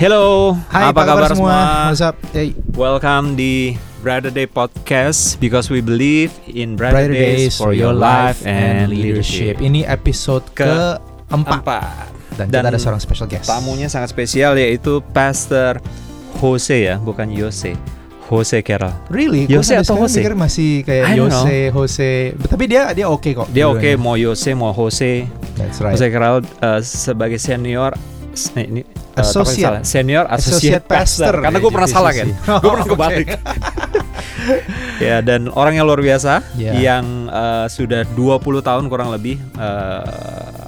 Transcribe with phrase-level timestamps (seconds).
[0.00, 1.92] Hello, Hai, apa, kabar, semua?
[1.92, 2.16] What's up?
[2.32, 2.56] Hey.
[2.72, 8.40] Welcome di Brighter Day Podcast because we believe in brighter, Brighter days, for your life
[8.48, 9.60] and leadership.
[9.60, 10.96] Ini episode Ke-
[11.28, 12.08] keempat Empat.
[12.32, 13.44] dan, Dan kita ada seorang special guest.
[13.52, 15.84] Tamunya sangat spesial yaitu Pastor
[16.40, 17.76] Jose ya, bukan Yose.
[18.32, 18.96] Jose Carroll.
[19.12, 19.52] Really?
[19.52, 20.16] Sampai atau Jose?
[20.16, 22.32] pikir masih kayak Yose, Jose.
[22.48, 23.52] Tapi dia dia oke kok.
[23.52, 24.00] Dia oke dua-duanya.
[24.00, 25.28] mau Yose mau Jose.
[25.60, 25.92] That's right.
[25.92, 27.92] Jose Carroll uh, sebagai senior
[28.32, 29.80] eh, ini uh, Associate.
[29.80, 29.82] salah.
[29.82, 31.34] senior associate, Associate pastor pastor.
[31.42, 32.28] Karena gue pernah salah kan.
[32.28, 32.58] JPCC.
[32.58, 33.28] gue pernah kebalik.
[35.00, 36.72] ya dan orang yang luar biasa Ya.
[36.74, 40.02] yang uh, sudah 20 tahun kurang lebih uh,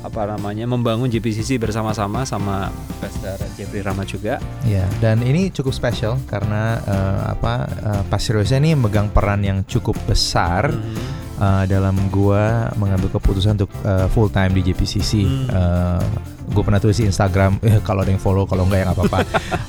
[0.03, 4.37] apa namanya membangun JPCC bersama-sama sama Pastor Jeffrey Rama juga.
[4.63, 9.65] Ya, dan ini cukup spesial karena eh, apa uh, Pastor Yose ini megang peran yang
[9.65, 11.32] cukup besar Mhm.
[11.43, 15.27] Uh, dalam gua mengambil keputusan untuk uh, full time di JPCC.
[15.27, 15.47] Hmm.
[15.51, 16.07] Uh,
[16.53, 19.19] gue pernah tulis di Instagram eh, kalau ada yang follow kalau enggak ya nggak apa-apa.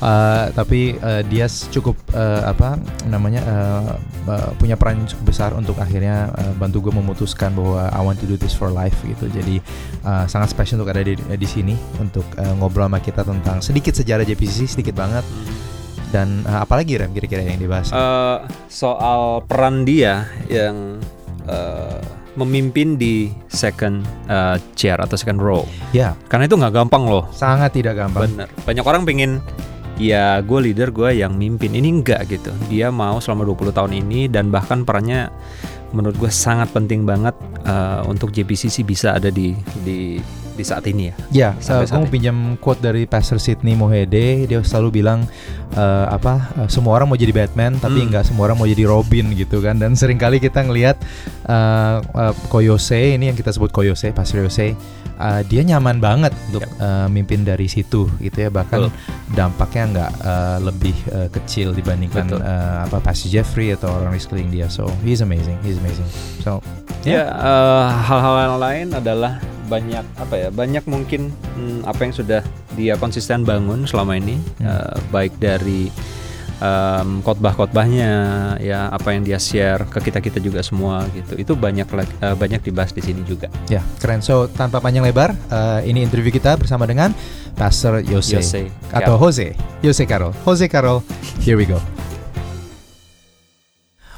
[0.04, 2.76] Uh, tapi uh, dia cukup uh, apa
[3.08, 3.92] namanya uh,
[4.28, 8.20] uh, punya peran yang cukup besar untuk akhirnya uh, bantu gue memutuskan bahwa I want
[8.22, 9.32] to do this for life gitu.
[9.32, 9.64] Jadi
[10.04, 13.96] uh, sangat spesial untuk ada di di sini untuk uh, ngobrol sama kita tentang sedikit
[13.96, 15.24] sejarah JPCC sedikit banget
[16.12, 17.90] dan uh, apalagi Rem kira-kira yang dibahas.
[17.90, 21.02] Uh, soal peran dia yang
[21.48, 22.00] uh,
[22.34, 25.64] memimpin di second uh, chair atau second row.
[25.94, 27.30] ya, Karena itu nggak gampang loh.
[27.30, 28.26] sangat tidak gampang.
[28.26, 28.48] Bener.
[28.66, 29.32] Banyak orang pengen
[30.02, 31.78] ya gue leader gue yang mimpin.
[31.78, 32.50] Ini enggak gitu.
[32.70, 35.30] Dia mau selama 20 tahun ini dan bahkan perannya
[35.94, 37.38] menurut gue sangat penting banget
[37.70, 39.54] uh, untuk JPCC bisa ada di
[39.86, 40.18] di
[40.54, 41.16] di saat ini ya.
[41.34, 44.46] Ya, uh, gue mau pinjam quote dari Pastor Sidney Mohede.
[44.46, 45.26] Dia selalu bilang
[45.74, 46.54] uh, apa?
[46.56, 48.10] uh, semua orang mau jadi Batman, tapi Hmm.
[48.14, 49.78] nggak semua orang mau jadi Robin gitu kan.
[49.78, 50.98] Dan sering kali kita ngelihat
[51.50, 54.78] uh, uh, Koyose ini yang kita sebut Koyose, Pastor Yose.
[55.14, 58.50] uh, dia nyaman banget untuk uh, mimpin dari situ gitu ya.
[58.50, 58.92] Bahkan Betul.
[59.34, 62.42] dampaknya nggak uh, lebih uh, kecil dibandingkan Betul.
[62.42, 64.68] uh, apa Pastor Jeffrey atau orang di sekeliling dia.
[64.70, 66.06] So he's amazing, he's amazing.
[66.42, 66.62] So
[67.04, 70.48] Ya, eh, hal-hal yang lain adalah banyak apa ya?
[70.50, 72.42] Banyak mungkin hmm, apa yang sudah
[72.74, 74.68] dia konsisten bangun selama ini, Hmm.
[74.68, 75.88] eh, baik dari
[76.64, 78.12] em, khotbah-khotbahnya,
[78.64, 81.36] ya apa yang dia share ke kita kita juga semua gitu.
[81.36, 83.52] Itu banyak eh, banyak dibahas di sini juga.
[83.68, 84.24] Ya, keren.
[84.24, 87.12] So, tanpa panjang lebar, uh, ini interview kita bersama dengan
[87.60, 89.54] Pastor Yose, Yose atau Jose,
[89.84, 90.32] Yose Carol.
[90.48, 91.04] Jose Carol,
[91.44, 91.78] here we go.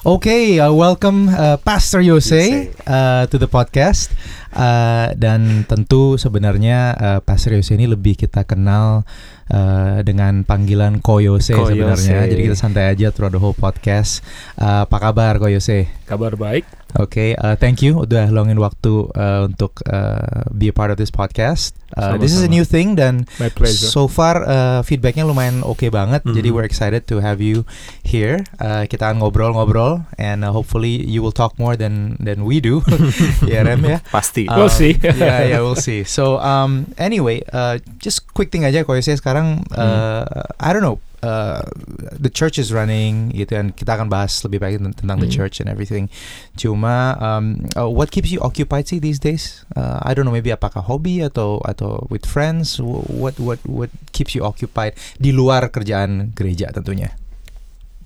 [0.05, 4.13] Okay, uh, welcome uh, Pastor Yose, uh, to the podcast.
[4.53, 9.01] Uh, dan tentu sebenarnya uh, Pastor Yose ini lebih kita kenal
[9.49, 12.29] uh, dengan panggilan Koyose Ko sebenarnya.
[12.29, 14.21] Jadi kita santai aja throughout the whole podcast.
[14.61, 15.89] Uh, apa kabar Koyose?
[16.05, 16.84] Kabar baik.
[16.95, 21.11] Oke, uh, thank you udah luangin waktu uh, untuk uh, be a part of this
[21.11, 21.75] podcast.
[21.91, 22.55] Uh, this is a Sama-sama.
[22.55, 23.87] new thing dan My pleasure.
[23.87, 26.23] so far uh, feedbacknya lumayan oke banget.
[26.23, 26.55] Jadi Mhm.
[26.55, 27.67] we're excited to have you
[28.01, 28.47] here.
[28.57, 32.79] Uh, kita akan ngobrol-ngobrol and uh, hopefully you will talk more than than we do.
[33.43, 33.99] ya Rem ya.
[34.07, 34.47] Pasti.
[34.47, 34.95] Uh, We'll see.
[35.19, 36.07] yeah, yeah, we'll see.
[36.07, 38.87] So, um, anyway, uh, just quick thing aja.
[38.87, 40.23] Kalau saya sekarang, uh,
[40.57, 41.65] I don't know, uh,
[42.13, 45.33] the church is running, gitu, and kita akan bahas lebih baik tentang tentang the Hmm.
[45.33, 46.05] church and everything.
[46.53, 49.65] Cuma, um, uh, what keeps you occupied sih these days?
[49.73, 52.77] Uh, I don't know, maybe apakah hobi atau atau with friends?
[52.77, 57.17] Wh- What what what keeps you occupied di luar kerjaan gereja tentunya?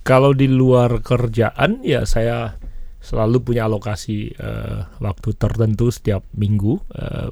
[0.01, 2.55] Kalau di luar kerjaan ya saya
[2.99, 7.29] selalu punya alokasi eh, waktu tertentu setiap minggu, eh,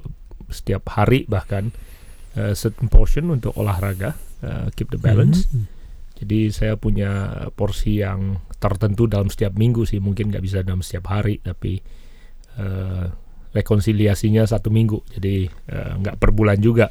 [0.50, 1.72] setiap hari bahkan
[2.34, 5.48] eh, certain portion untuk olahraga, eh, keep the balance.
[5.50, 5.77] Mhm.
[6.18, 11.14] Jadi saya punya porsi yang tertentu dalam setiap minggu sih, mungkin nggak bisa dalam setiap
[11.14, 11.78] hari, tapi
[12.58, 13.06] eh,
[13.54, 16.90] rekonsiliasinya satu minggu, jadi eh, nggak per bulan juga.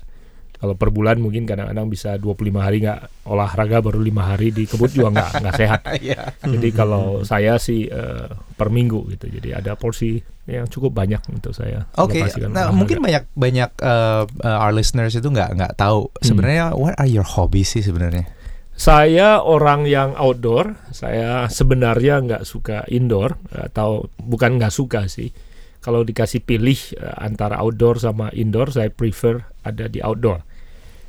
[0.56, 4.88] Kalau per bulan mungkin kadang-kadang bisa 25 hari nggak olahraga, baru lima hari di kebun
[4.88, 5.80] juga nggak nggak sehat.
[6.00, 6.32] Iya.
[6.40, 8.26] Jadi kalau saya sih eh,
[8.56, 10.16] per minggu gitu, jadi ada porsi
[10.46, 11.84] yang cukup banyak untuk saya.
[11.98, 12.78] Oke, alokasikan nah olahraga.
[12.78, 16.22] mungkin banyak banyak uh, uh, our listeners itu nggak nggak tahu Hmm.
[16.24, 18.24] sebenarnya what are your hobbies sih sebenarnya?
[18.76, 20.76] Saya orang yang outdoor.
[20.92, 25.32] Saya sebenarnya nggak suka indoor atau bukan nggak suka sih.
[25.80, 30.44] Kalau dikasih pilih eh, antara outdoor sama indoor, saya prefer ada di outdoor.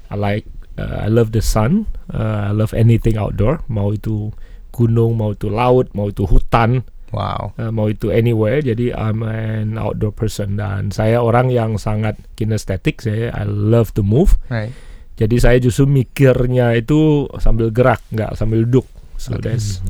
[0.08, 0.48] I like,
[0.80, 1.84] uh, I love the sun.
[2.16, 3.60] uh, I love anything outdoor.
[3.68, 4.32] Mau itu
[4.72, 7.56] gunung, mau itu laut, mau itu hutan, Wow.
[7.60, 8.64] uh, mau itu anywhere.
[8.64, 13.04] Jadi I'm an outdoor person dan saya orang yang sangat kinestetik.
[13.04, 14.40] Saya I love to move.
[14.48, 14.72] Right.
[15.18, 18.86] Jadi saya justru mikirnya itu sambil gerak, nggak sambil duduk.
[19.18, 19.50] So Oke.
[19.50, 19.82] that's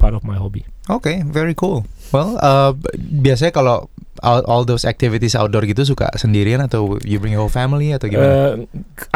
[0.00, 0.64] part of my hobby.
[0.88, 1.84] Oke, very cool.
[2.12, 3.88] Well, uh, biasanya kalau
[4.24, 8.08] all, all those activities outdoor gitu suka sendirian atau you bring your whole family atau
[8.08, 8.28] gimana?
[8.28, 8.52] Uh,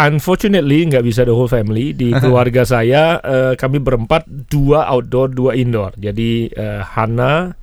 [0.00, 5.52] unfortunately nggak bisa the whole family di keluarga saya uh, kami berempat dua outdoor dua
[5.54, 7.54] indoor jadi uh, Hana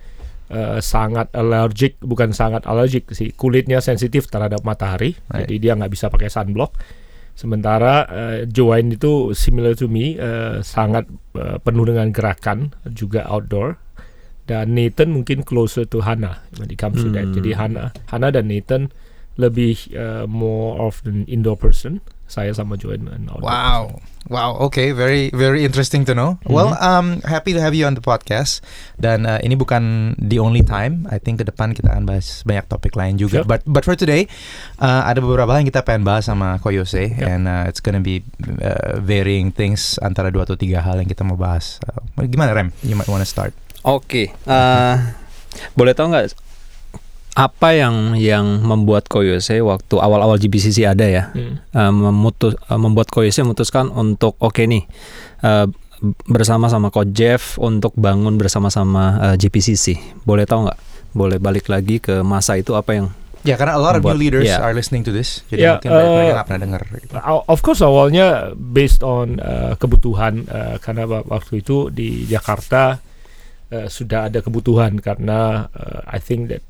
[0.53, 5.45] uh, sangat allergic bukan sangat allergic sih kulitnya sensitif terhadap matahari Right.
[5.49, 6.77] jadi dia nggak bisa pakai sunblock
[7.35, 11.05] sementara uh, Joanne itu similar to me uh, sangat
[11.35, 13.75] uh, penuh dengan gerakan juga outdoor
[14.47, 17.35] dan Nathan mungkin closer to Hana when it comes to that Hmm.
[17.35, 18.89] jadi Hana Hana dan Nathan
[19.35, 21.99] lebih uh, more of an indoor person.
[22.25, 23.45] Saya sama Joanne an outdoor.
[23.45, 23.81] Wow,
[24.33, 26.41] wow, okay, very very interesting to know.
[26.49, 28.65] Well, um, happy to have you on the podcast.
[28.97, 31.05] Dan uh, ini bukan the only time.
[31.13, 33.45] I think ke depan kita akan bahas banyak topik lain juga.
[33.45, 33.47] Sure.
[33.47, 34.25] But but for today,
[34.81, 37.37] uh, ada beberapa hal yang kita pengen bahas sama Koyose, Yeah.
[37.37, 38.25] and uh, it's gonna be
[38.57, 41.77] uh, varying things antara dua atau tiga hal yang kita mau bahas.
[41.85, 42.73] Uh, gimana Rem?
[42.81, 43.53] You might wanna start.
[43.85, 44.95] Oke, eh,
[45.77, 46.33] boleh tahu nggak
[47.35, 51.59] apa yang yang membuat Koyose waktu awal-awal GBCC ada ya, Hmm.
[51.59, 54.87] eh, memutus eh, membuat Koyose memutuskan untuk oke nih
[55.41, 55.67] eh,
[56.25, 59.99] bersama sama Coach Jeff untuk bangun bersama-sama eh, GPCC.
[60.23, 60.79] Boleh tahu nggak?
[61.11, 63.07] Boleh balik lagi ke masa itu apa yang
[63.45, 64.57] Ya karena a lot of new leaders yeah.
[64.57, 65.45] are listening to this.
[65.47, 66.81] Jadi Yeah, mungkin mereka uh, nggak pernah dengar.
[66.89, 67.13] Gitu.
[67.45, 68.27] Of course awalnya
[68.57, 72.97] based on uh, kebutuhan uh, karena wa- waktu itu di Jakarta
[73.69, 76.65] uh, sudah ada kebutuhan karena uh, I think that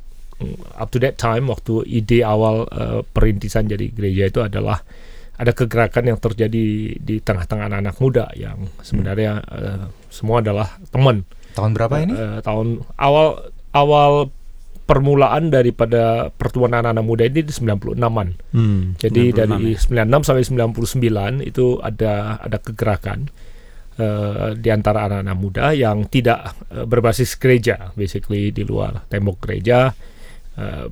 [0.76, 4.84] up to that time waktu ide awal uh, perintisan jadi gereja itu adalah
[5.36, 11.72] ada kegerakan yang terjadi di tengah-tengah anak-anak muda yang sebenarnya uh, semua adalah teman Tahun
[11.72, 12.14] berapa ini?
[12.14, 14.12] Eh, tahun awal awal
[14.86, 18.28] permulaan daripada pertemuan anak-anak muda ini di 96-an.
[18.54, 20.06] hmm, Jadi 96 dari ya?
[20.06, 20.44] 96 sampai
[21.42, 23.32] 99 itu ada ada kegerakan
[23.98, 29.96] eh, di antara anak-anak muda yang tidak eh, berbasis gereja, basically di luar tembok gereja
[30.56, 30.86] eh,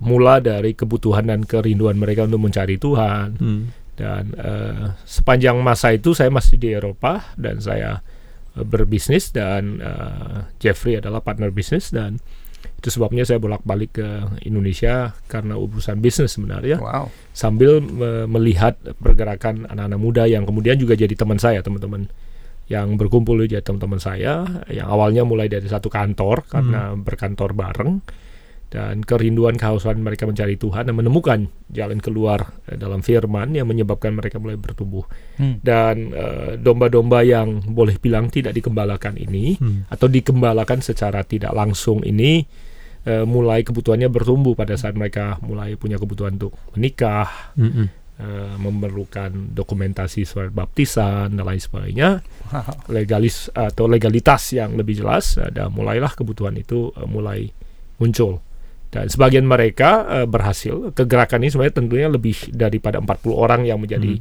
[0.00, 3.62] bermula dari kebutuhan dan kerinduan mereka untuk mencari Tuhan Hmm.
[3.94, 8.00] dan eh, sepanjang masa itu saya masih di Eropa dan saya
[8.54, 12.16] eh, berbisnis dan eh, Jeffrey adalah partner bisnis dan
[12.60, 14.08] itu sebabnya saya bolak-balik ke
[14.42, 17.12] Indonesia karena urusan bisnis sebenarnya Wow.
[17.30, 22.08] sambil me- melihat pergerakan anak-anak muda yang kemudian juga jadi teman saya teman-teman
[22.72, 28.00] yang berkumpul jadi teman-teman saya yang awalnya mulai dari satu kantor karena berkantor bareng
[28.70, 34.14] dan kerinduan kehausan mereka mencari Tuhan dan menemukan jalan keluar eh, dalam firman yang menyebabkan
[34.14, 35.02] mereka mulai bertumbuh.
[35.36, 35.58] Hmm.
[35.60, 39.90] dan eh, domba-domba yang boleh bilang tidak dikembalakan ini Hmm.
[39.90, 42.46] atau dikembalakan secara tidak langsung ini
[43.02, 47.88] eh, mulai kebutuhannya bertumbuh pada saat mereka mulai punya kebutuhan untuk menikah Hmm,
[48.20, 52.20] eh, memerlukan dokumentasi surat baptisan dan lain sebagainya.
[52.92, 57.48] Legalis atau legalitas yang lebih jelas ada mulailah kebutuhan itu eh, mulai
[57.98, 58.38] muncul
[58.90, 64.18] dan sebagian mereka eh, berhasil kegerakan ini sebenarnya tentunya lebih daripada 40 orang yang menjadi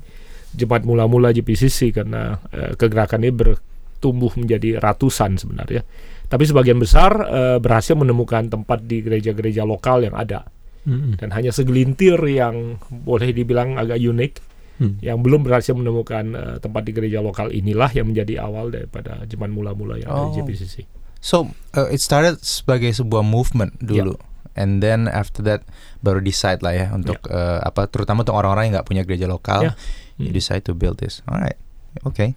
[0.50, 5.82] jemaat mula-mula JPCC karena eh, kegerakan ini bertumbuh menjadi ratusan sebenarnya
[6.30, 10.46] tapi sebagian besar eh, berhasil menemukan tempat di gereja-gereja lokal yang ada
[10.80, 11.14] Hmm, hmm.
[11.20, 14.34] dan hanya segelintir yang boleh dibilang agak unik
[14.80, 14.96] Hmm.
[15.04, 19.52] yang belum berhasil menemukan eh, tempat di gereja lokal inilah yang menjadi awal daripada jemaat
[19.52, 20.32] mula-mula yang ada Oh.
[20.32, 20.88] di JPCC.
[21.20, 24.16] So uh, it started sebagai sebuah movement dulu,
[24.54, 25.62] and then after that
[26.00, 29.70] baru decide lah ya untuk uh, apa, terutama untuk orang-orang yang nggak punya gereja lokal,
[29.70, 29.74] Ya.
[30.16, 30.36] you Hmm.
[30.36, 31.22] decide to build this.
[31.26, 31.58] Alright,
[32.04, 32.34] okay.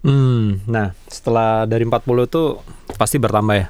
[0.00, 2.42] Hmm, nah setelah dari 40 itu
[2.94, 3.66] pasti bertambah ya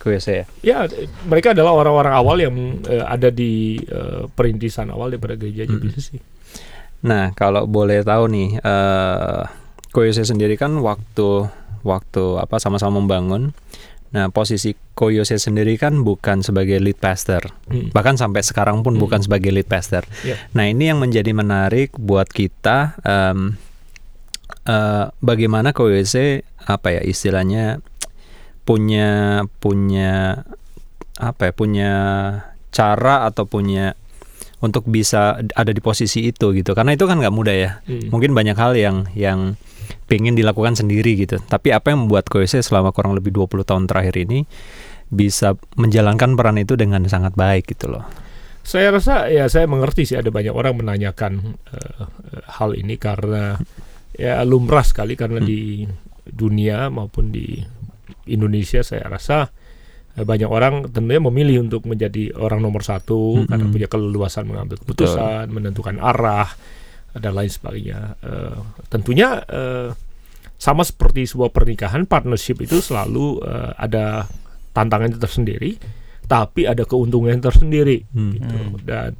[0.00, 0.44] QC ya.
[0.60, 0.76] Ya,
[1.24, 2.54] mereka adalah orang-orang awal yang
[2.84, 5.84] eh, ada di eh, perintisan awal daripada gereja Mm-mm.
[5.84, 6.08] JPCC.
[7.04, 9.42] Nah kalau boleh tahu nih, eh
[9.92, 11.46] Koyose sendiri kan waktu
[11.84, 13.52] waktu apa sama-sama membangun.
[14.14, 17.90] Nah posisi Koyose sendiri kan bukan sebagai lead pastor, Hmm.
[17.90, 19.02] bahkan sampai sekarang pun Hmm.
[19.02, 20.06] bukan sebagai lead pastor.
[20.22, 20.38] Ya.
[20.54, 22.94] Nah ini yang menjadi menarik buat kita.
[23.02, 23.58] em,
[24.64, 27.82] eh, bagaimana Koyose apa ya istilahnya
[28.62, 30.40] punya punya
[31.14, 31.90] apa ya punya
[32.70, 33.92] cara atau punya
[34.58, 38.08] untuk bisa ada di posisi itu gitu karena itu kan nggak mudah ya Hmm.
[38.08, 39.60] mungkin banyak hal yang yang
[40.06, 44.16] pengen dilakukan sendiri gitu tapi apa yang membuat Koyose selama kurang lebih 20 tahun terakhir
[44.20, 44.44] ini
[45.08, 48.04] bisa menjalankan peran itu dengan sangat baik gitu loh
[48.64, 52.02] Saya rasa ya saya mengerti sih ada banyak orang menanyakan eh,
[52.48, 53.60] hal ini karena
[54.16, 55.48] ya lumrah sekali karena Hmm.
[55.48, 55.84] di
[56.24, 57.60] dunia maupun di
[58.32, 59.52] Indonesia saya rasa
[60.16, 63.52] eh, banyak orang tentunya memilih untuk menjadi orang nomor satu Mm-mm.
[63.52, 66.48] karena punya keleluasan mengambil keputusan, menentukan arah
[67.14, 68.18] dan lain sebagainya.
[68.20, 68.56] Eh,
[68.88, 69.90] tentunya eh,
[70.54, 74.24] sama seperti sebuah pernikahan partnership itu selalu uh, ada
[74.72, 75.76] tantangan tersendiri
[76.24, 78.32] tapi ada keuntungan tersendiri Hmm.
[78.32, 78.78] gitu Hmm.
[78.80, 79.10] dan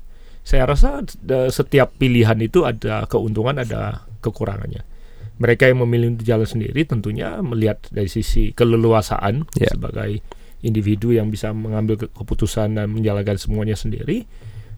[0.41, 1.03] saya rasa
[1.51, 4.87] setiap pilihan itu ada keuntungan ada kekurangannya
[5.37, 9.75] mereka yang memilih untuk jalan sendiri tentunya melihat dari sisi keleluasaan Ya.
[9.75, 10.23] sebagai
[10.63, 14.25] individu yang bisa mengambil ke- keputusan dan menjalankan semuanya sendiri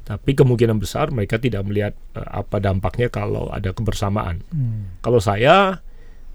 [0.07, 4.97] tapi kemungkinan besar mereka tidak melihat eh, apa dampaknya kalau ada kebersamaan Hmm.
[5.01, 5.83] kalau saya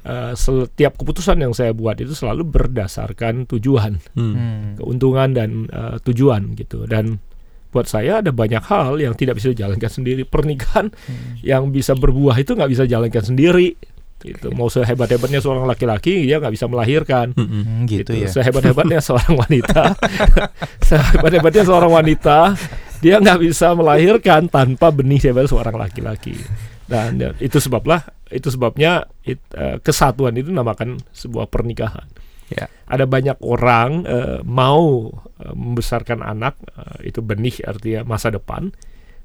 [0.02, 4.34] eh, setiap keputusan yang saya buat itu selalu berdasarkan tujuan Hmm.
[4.34, 4.70] Hmm.
[4.76, 7.24] keuntungan dan eh, tujuan gitu dan
[7.70, 10.92] buat saya ada banyak hal yang tidak bisa dijalankan sendiri pernikahan
[11.40, 13.80] yang bisa berbuah itu nggak bisa jalankan sendiri
[14.20, 17.48] gitu mau sehebat hebatnya seorang laki-laki dia nggak bisa melahirkan Hmm.
[17.48, 18.28] Hmm, gitu ya.
[18.28, 19.96] sehebat hebatnya seorang wanita
[20.84, 22.54] sehebat hebatnya seorang wanita
[23.02, 26.38] dia nggak bisa melahirkan tanpa benih daripada seorang laki-laki
[26.86, 28.92] dan ya, itu sebablah itu sebabnya
[29.22, 32.06] it- eh, kesatuan itu namakan sebuah pernikahan
[32.52, 32.68] Ya.
[32.84, 35.08] ada banyak orang eh, mau
[35.40, 38.76] eh, membesarkan anak eh, itu benih artinya masa depan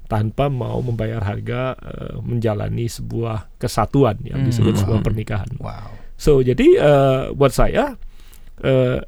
[0.07, 4.47] tanpa mau membayar harga eh, menjalani sebuah kesatuan yang Hmm.
[4.47, 5.07] disebut sebuah Hmm.
[5.11, 5.91] pernikahan Wow.
[6.15, 7.99] So jadi eh, buat saya
[8.63, 9.03] eh,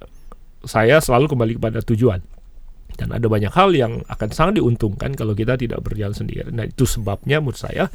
[0.62, 2.20] saya selalu kembali kepada tujuan
[3.00, 6.52] dan ada banyak hal yang akan sangat diuntungkan kalau kita tidak berjalan sendiri.
[6.52, 7.88] Nah itu sebabnya menurut saya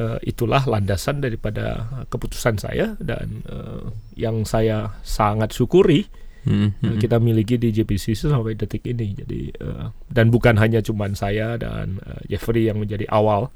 [0.00, 3.84] eh, itulah landasan daripada keputusan saya dan eh,
[4.16, 6.08] yang saya sangat syukuri
[6.40, 6.72] Hmm.
[6.80, 9.12] eh, kita miliki di JPC sampai detik ini.
[9.12, 13.52] Jadi eh, dan bukan hanya cuman saya dan eh, Jeffrey yang menjadi awal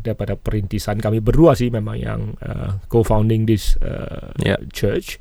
[0.00, 4.56] daripada perintisan kami berdua sih memang yang eh, co-founding this eh, Yeah.
[4.72, 5.20] church.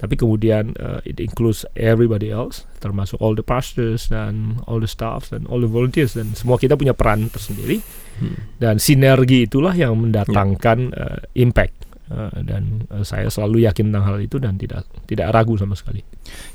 [0.00, 5.28] Tapi kemudian eh, it includes everybody else, termasuk all the pastors dan all the staffs
[5.28, 7.84] dan all the volunteers dan semua kita punya peran tersendiri.
[8.16, 8.36] Hmm.
[8.56, 11.76] Dan sinergi itulah yang mendatangkan eh, impact.
[12.10, 16.00] Eh, dan eh, saya selalu yakin tentang hal itu dan tidak tidak ragu sama sekali.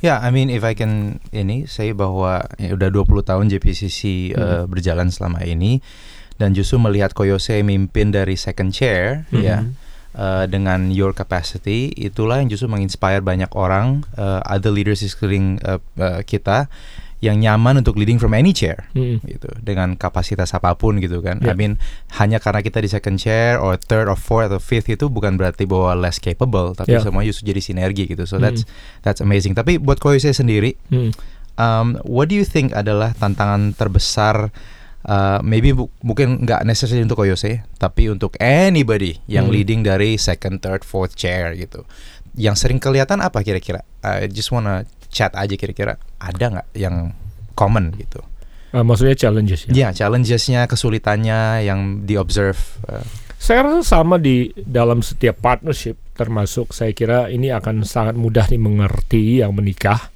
[0.01, 4.63] Ya, I mean if I can ini saya bahwa ya, udah 20 tahun JPCC uh,
[4.67, 5.79] berjalan selama ini
[6.35, 9.39] dan justru melihat Koyose mimpin dari second chair Mhm.
[9.39, 9.63] ya
[10.15, 15.59] uh, dengan your capacity itulah yang justru menginspire banyak orang uh, other leaders di sekeliling
[15.61, 16.67] uh, uh, kita
[17.23, 19.17] yang nyaman untuk leading from any chair Mm.
[19.25, 21.41] gitu dengan kapasitas apa pun gitu kan.
[21.41, 21.53] I Ya.
[21.57, 21.81] mean
[22.15, 25.63] hanya karena kita di second chair or third or fourth atau fifth itu bukan berarti
[25.65, 27.01] bahwa less capable tapi Ya.
[27.01, 28.27] semua justru jadi sinergi gitu.
[28.29, 28.43] So Mm.
[28.45, 28.61] that's
[29.01, 29.55] that's amazing.
[29.57, 31.11] Tapi buat Koyose sendiri Mm.
[31.57, 34.51] um, what do you think adalah tantangan terbesar
[35.05, 39.53] uh, maybe bu- mungkin nggak necessarily untuk Koyose tapi untuk anybody yang Hmm.
[39.53, 41.85] leading dari second, third, fourth chair gitu.
[42.35, 43.81] Yang sering kelihatan apa kira-kira?
[44.01, 45.95] I just wanna chat aja kira-kira.
[46.17, 47.15] Ada nggak yang
[47.53, 48.19] common gitu?
[48.69, 49.71] Eh, maksudnya challenges ya.
[49.71, 52.99] ya challengesnya kesulitannya yang di observe uh,
[53.35, 59.39] Saya rasa sama di dalam setiap partnership termasuk saya kira ini akan sangat mudah dimengerti
[59.39, 60.11] yang menikah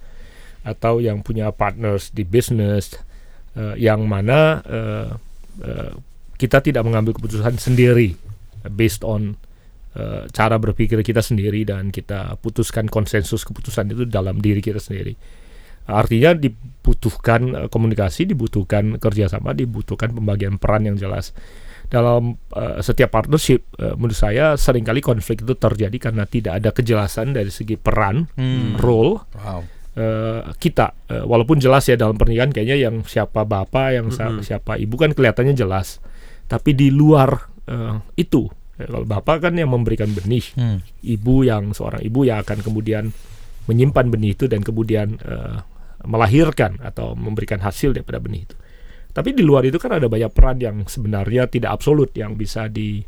[0.60, 3.00] atau yang punya partners di bisnis
[3.60, 5.10] eh, yang mana eh,
[5.68, 5.92] eh,
[6.40, 8.16] kita tidak mengambil keputusan sendiri
[8.72, 9.36] based on
[10.00, 15.20] eh, cara berpikir kita sendiri dan kita putuskan konsensus keputusan itu dalam diri kita sendiri.
[15.90, 21.34] Artinya dibutuhkan komunikasi, dibutuhkan kerjasama, dibutuhkan pembagian peran yang jelas
[21.90, 26.70] dalam eh, setiap partnership eh, menurut saya sering kali konflik itu terjadi karena tidak ada
[26.70, 28.78] kejelasan dari segi peran Hmm.
[28.78, 29.66] role wow
[30.00, 34.42] eh, kita Eh, walaupun jelas ya dalam pernikahan kayaknya yang siapa bapak yang sa- Mhm.
[34.42, 35.98] siapa ibu kan kelihatannya jelas
[36.46, 38.46] tapi di luar eh, itu
[38.78, 40.80] eh, kalau bapak kan yang memberikan benih Hmm.
[41.02, 43.10] ibu yang seorang ibu yang akan kemudian
[43.66, 45.58] menyimpan benih itu dan kemudian eh,
[46.00, 48.56] melahirkan atau memberikan hasil daripada benih itu.
[49.10, 53.02] Tapi di luar itu kan ada banyak peran yang sebenarnya tidak absolut yang bisa di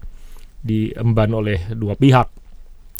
[0.59, 2.27] diemban oleh dua pihak.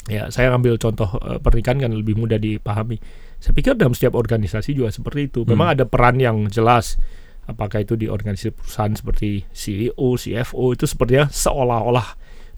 [0.07, 2.97] Ya, saya ambil contoh eh, pernikahan kan lebih mudah dipahami.
[3.41, 5.41] Saya pikir dalam setiap organisasi juga seperti itu.
[5.49, 7.01] Memang ada peran yang jelas.
[7.49, 12.05] Apakah itu di organisasi perusahaan seperti CEO, CFO itu sepertinya seolah-olah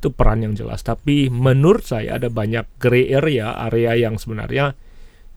[0.03, 0.83] itu peran yang jelas.
[0.83, 4.75] Tapi menurut saya ada banyak gray area, area yang sebenarnya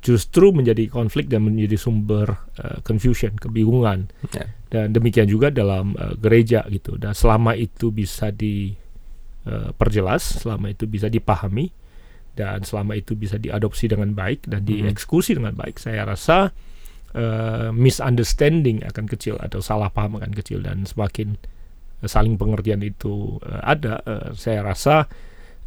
[0.03, 2.27] justru menjadi konflik dan menjadi sumber
[2.59, 4.11] eh, confusion, kebingungan.
[4.35, 4.51] Ya.
[4.67, 6.99] Dan demikian juga dalam eh, gereja gitu.
[6.99, 11.86] Dan selama itu bisa diperjelas, selama itu bisa dipahami
[12.37, 16.53] dan selama itu bisa diadopsi dengan baik dan dieksekusi dengan baik, saya rasa
[17.17, 21.41] eh, misunderstanding akan kecil atau salah paham akan kecil dan semakin
[22.05, 25.09] eh, saling pengertian itu eh, ada, eh, saya rasa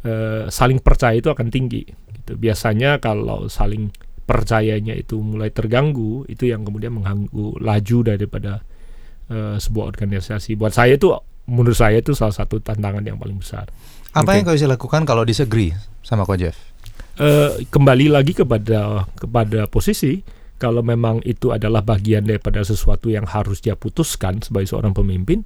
[0.06, 1.82] eh, saling percaya itu akan tinggi.
[1.84, 2.38] Gitu.
[2.38, 3.90] Biasanya kalau saling
[4.24, 8.62] percayanya itu mulai terganggu, itu yang kemudian mengganggu laju daripada
[9.26, 10.54] eh, sebuah organisasi.
[10.54, 11.10] Buat saya itu,
[11.50, 13.66] menurut saya itu salah satu tantangan yang paling besar.
[14.14, 14.34] apa Oke.
[14.38, 15.74] yang kau bisa lakukan kalau disagree
[16.06, 16.54] sama Ko Jeff
[17.18, 20.22] eh, kembali lagi kepada kepada posisi
[20.60, 25.40] kalau memang itu adalah bagian daripada sesuatu yang harus dia putuskan sebagai seorang pemimpin,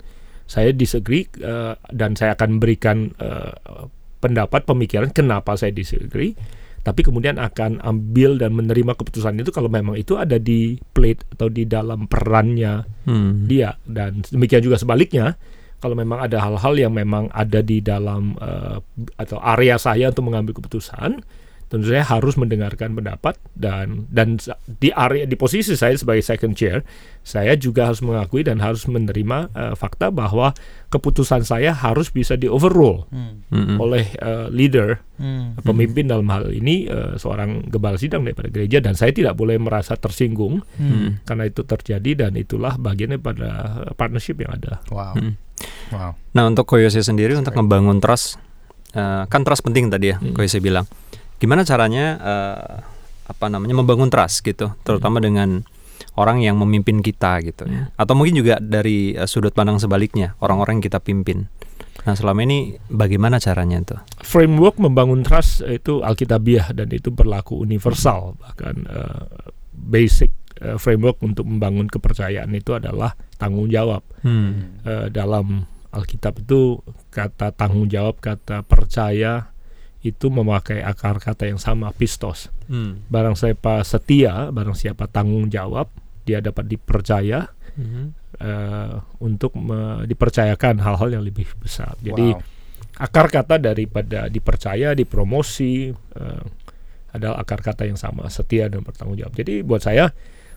[0.50, 3.54] saya disagree eh, dan saya akan berikan eh,
[4.18, 6.34] pendapat pemikiran kenapa saya disagree.
[6.84, 11.48] Tapi kemudian akan ambil dan menerima keputusan itu kalau memang itu ada di plate atau
[11.48, 13.44] di dalam perannya Hmm.
[13.48, 15.36] dia dan demikian juga sebaliknya
[15.84, 18.80] kalau memang ada hal-hal yang memang ada di dalam eh,
[19.20, 21.20] atau area saya untuk mengambil keputusan
[21.74, 24.38] tentu saya harus mendengarkan pendapat dan dan
[24.78, 26.86] di area di posisi saya sebagai second chair
[27.26, 30.54] saya juga harus mengakui dan harus menerima eh, fakta bahwa
[30.88, 33.82] keputusan saya harus bisa di overrule Mm-mm.
[33.82, 35.02] oleh eh, leader
[35.60, 39.98] pemimpin dalam hal ini eh, seorang gembala sidang daripada gereja dan saya tidak boleh merasa
[39.98, 41.18] tersinggung Hmm.
[41.24, 43.48] karena itu terjadi dan itulah bagian daripada
[43.88, 44.78] eh, partnership yang ada.
[44.92, 45.16] Wow.
[45.16, 45.34] Hmm.
[45.90, 46.12] Wow.
[46.36, 48.36] Nah untuk Koyose sendiri untuk ngebangun trust,
[48.92, 50.36] eh, kan trust penting tadi ya, Hmm.
[50.36, 50.84] Koyose bilang.
[51.38, 52.74] Gimana caranya eh,
[53.24, 55.64] apa namanya membangun trust gitu, terutama dengan
[56.14, 57.90] orang yang memimpin kita gitu ya.
[57.98, 61.50] Atau mungkin juga dari eh, sudut pandang sebaliknya, orang-orang yang kita pimpin.
[62.04, 64.00] Nah selama ini bagaimana caranya tuh?
[64.20, 69.24] Framework membangun trust itu alkitabiah dan itu berlaku universal bahkan eh,
[69.72, 74.04] basic eh, framework untuk membangun kepercayaan itu adalah tanggung jawab.
[74.20, 74.82] Hmm.
[74.84, 75.64] Eh, dalam
[75.94, 76.82] Alkitab itu
[77.14, 79.53] kata tanggung jawab, kata percaya
[80.04, 82.52] itu memakai akar kata yang sama pistos.
[82.68, 83.00] Hmm.
[83.08, 85.88] Barang siapa setia, barang siapa tanggung jawab,
[86.28, 88.04] dia dapat dipercaya Mhm.
[88.34, 89.56] eh, untuk
[90.04, 91.94] dipercayakan hal-hal yang lebih besar.
[91.98, 92.42] Jadi Wow.
[92.98, 96.44] akar kata daripada dipercaya, dipromosi eh,
[97.14, 99.34] adalah akar kata yang sama, setia dan bertanggung jawab.
[99.38, 100.10] Jadi buat saya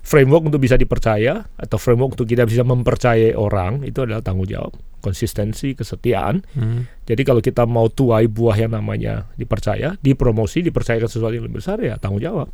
[0.07, 4.71] framework untuk bisa dipercaya atau framework untuk kita bisa mempercayai orang itu adalah tanggung jawab,
[5.03, 6.47] konsistensi, kesetiaan.
[6.55, 6.87] Hmm.
[7.03, 11.83] Jadi kalau kita mau tuai buah yang namanya dipercaya, dipromosi, dipercayakan sesuatu yang lebih besar
[11.83, 12.47] ya tanggung jawab.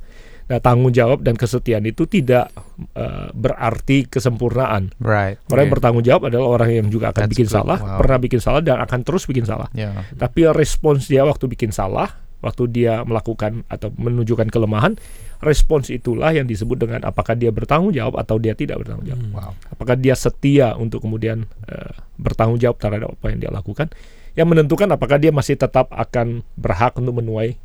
[0.43, 2.49] Nah, tanggung jawab dan kesetiaan itu tidak
[2.97, 4.91] eh, berarti kesempurnaan.
[4.97, 5.37] Right.
[5.47, 5.75] Orang yang Iya.
[5.77, 7.55] bertanggung jawab adalah orang yang juga akan That's bikin good.
[7.55, 7.99] salah, Wow.
[8.01, 9.69] pernah bikin salah dan akan terus bikin salah.
[9.71, 10.03] Yeah.
[10.17, 14.99] Tapi respons dia waktu bikin salah, waktu dia melakukan atau menunjukkan kelemahan,
[15.43, 19.23] respons itulah yang disebut dengan apakah dia bertanggung jawab atau dia tidak bertanggung jawab.
[19.35, 19.51] Wow.
[19.75, 23.91] Apakah dia setia untuk kemudian eh, bertanggung jawab terhadap apa yang dia lakukan,
[24.39, 27.59] yang menentukan apakah dia masih tetap akan berhak untuk menuai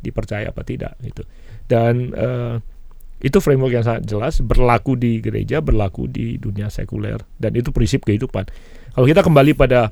[0.00, 1.26] dipercaya apa tidak gitu.
[1.66, 2.54] Dan eh,
[3.24, 8.06] itu framework yang sangat jelas berlaku di gereja, berlaku di dunia sekuler dan itu prinsip
[8.06, 8.46] kehidupan.
[8.94, 9.90] Kalau kita kembali pada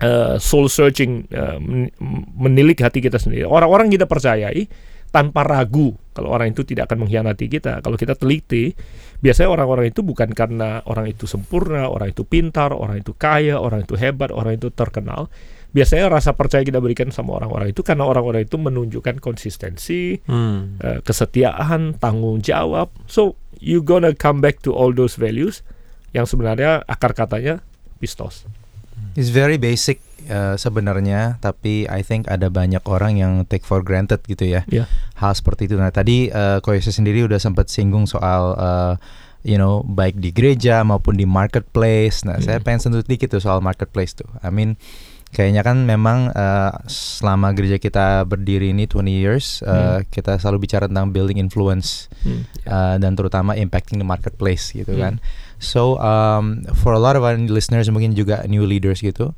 [0.00, 1.28] eh, soul searching
[1.60, 1.92] men-
[2.40, 3.44] menilik hati kita sendiri.
[3.44, 7.78] Orang-orang kita percayai tanpa ragu kalau orang itu tidak akan mengkhianati kita.
[7.82, 8.74] Kalau kita teliti,
[9.22, 13.86] biasanya orang-orang itu bukan karena orang itu sempurna, orang itu pintar, orang itu kaya, orang
[13.86, 15.30] itu hebat, orang itu terkenal.
[15.74, 20.78] Biasanya rasa percaya kita berikan sama orang-orang itu karena orang-orang itu menunjukkan konsistensi, Hmm.
[20.78, 22.94] eh, kesetiaan, tanggung jawab.
[23.10, 25.66] So you gonna come back to all those values
[26.14, 27.58] yang sebenarnya akar katanya
[27.98, 28.46] pistos.
[29.14, 34.22] It's very basic uh, sebenarnya, tapi I think ada banyak orang yang take for granted
[34.24, 34.66] gitu ya.
[34.66, 34.90] Iya.
[35.14, 35.78] Hal seperti itu.
[35.78, 38.94] Nah tadi uh, Koyose sendiri udah sempat singgung soal uh,
[39.40, 42.26] you know baik di gereja maupun di marketplace.
[42.26, 42.66] Nah saya Hmm.
[42.66, 44.26] pengen sentuh dikit tuh soal marketplace tuh.
[44.40, 44.74] I mean
[45.30, 50.86] kayaknya kan memang uh, selama gereja kita berdiri ini 20 years uh, kita selalu bicara
[50.86, 52.46] tentang building influence Hmm.
[52.64, 55.02] uh, dan terutama impacting the marketplace gitu Hmm.
[55.02, 55.14] kan.
[55.58, 59.32] So um, for a lot of our listeners mungkin juga new leaders gitu,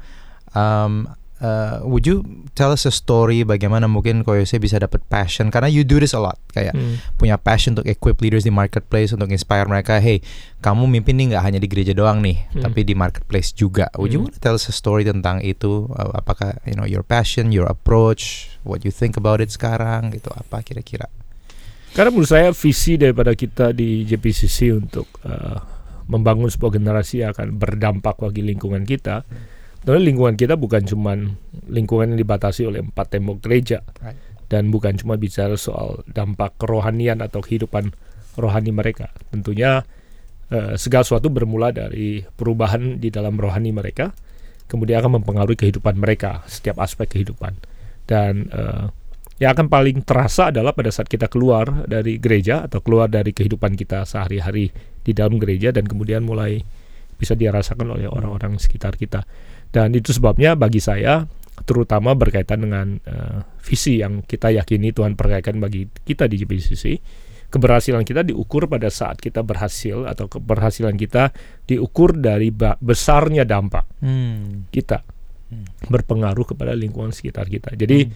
[0.53, 1.07] um,
[1.39, 2.25] uh, would you
[2.57, 6.21] tell us a story bagaimana mungkin Koyose bisa dapat passion karena you do this a
[6.21, 6.97] lot kayak Hmm.
[7.17, 10.01] punya passion untuk equip leaders di marketplace untuk inspire mereka.
[10.01, 10.25] Hey,
[10.61, 12.65] kamu mimpin nih nggak hanya di gereja doang nih, Hmm.
[12.65, 13.93] tapi di marketplace juga.
[14.01, 14.33] Would you Hmm.
[14.33, 15.89] want to tell us a story tentang itu?
[15.93, 20.33] Uh, apakah you know your passion, your approach, what you think about it sekarang gitu?
[20.33, 21.07] Apa kira-kira?
[21.93, 25.57] Karena menurut saya visi daripada kita di JPCC untuk eh,
[26.07, 29.27] membangun sebuah generasi yang akan berdampak bagi lingkungan kita.
[29.83, 31.15] Tentunya lingkungan kita bukan cuma
[31.71, 34.19] lingkungan yang dibatasi oleh empat tembok gereja Right.
[34.51, 37.95] dan bukan cuma bicara soal dampak kerohanian atau kehidupan
[38.35, 39.11] rohani mereka.
[39.31, 39.87] Tentunya
[40.51, 44.11] eh, segala sesuatu bermula dari perubahan di dalam rohani mereka,
[44.67, 47.55] kemudian akan mempengaruhi kehidupan mereka, setiap aspek kehidupan.
[48.07, 48.87] Dan eh,
[49.37, 53.77] yang akan paling terasa adalah pada saat kita keluar dari gereja atau keluar dari kehidupan
[53.77, 54.73] kita sehari-hari
[55.05, 56.57] di dalam gereja dan kemudian mulai
[57.17, 59.29] bisa dirasakan oleh orang-orang sekitar kita.
[59.69, 61.29] Dan itu sebabnya bagi saya
[61.69, 66.85] terutama berkaitan dengan eh, visi yang kita yakini Tuhan percayakan bagi kita di JPCC
[67.49, 71.33] keberhasilan kita diukur pada saat kita berhasil atau keberhasilan kita
[71.65, 74.69] diukur dari besarnya dampak Hmm.
[74.69, 75.01] kita
[75.47, 75.65] Hmm.
[75.87, 77.73] berpengaruh kepada lingkungan sekitar kita.
[77.79, 78.11] Jadi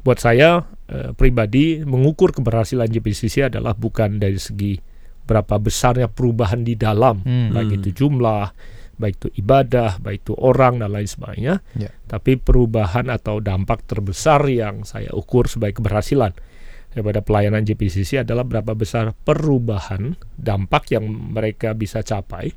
[0.00, 4.78] buat saya uh, pribadi mengukur keberhasilan JPCC adalah bukan dari segi
[5.22, 7.52] berapa besarnya perubahan di dalam, Hmm.
[7.52, 8.48] baik itu jumlah,
[8.96, 11.60] baik itu ibadah, baik itu orang dan lain sebagainya.
[11.76, 11.92] Ya.
[12.08, 16.32] Tapi perubahan atau dampak terbesar yang saya ukur sebagai keberhasilan
[16.88, 22.56] daripada pelayanan JPCC adalah berapa besar perubahan dampak yang mereka bisa capai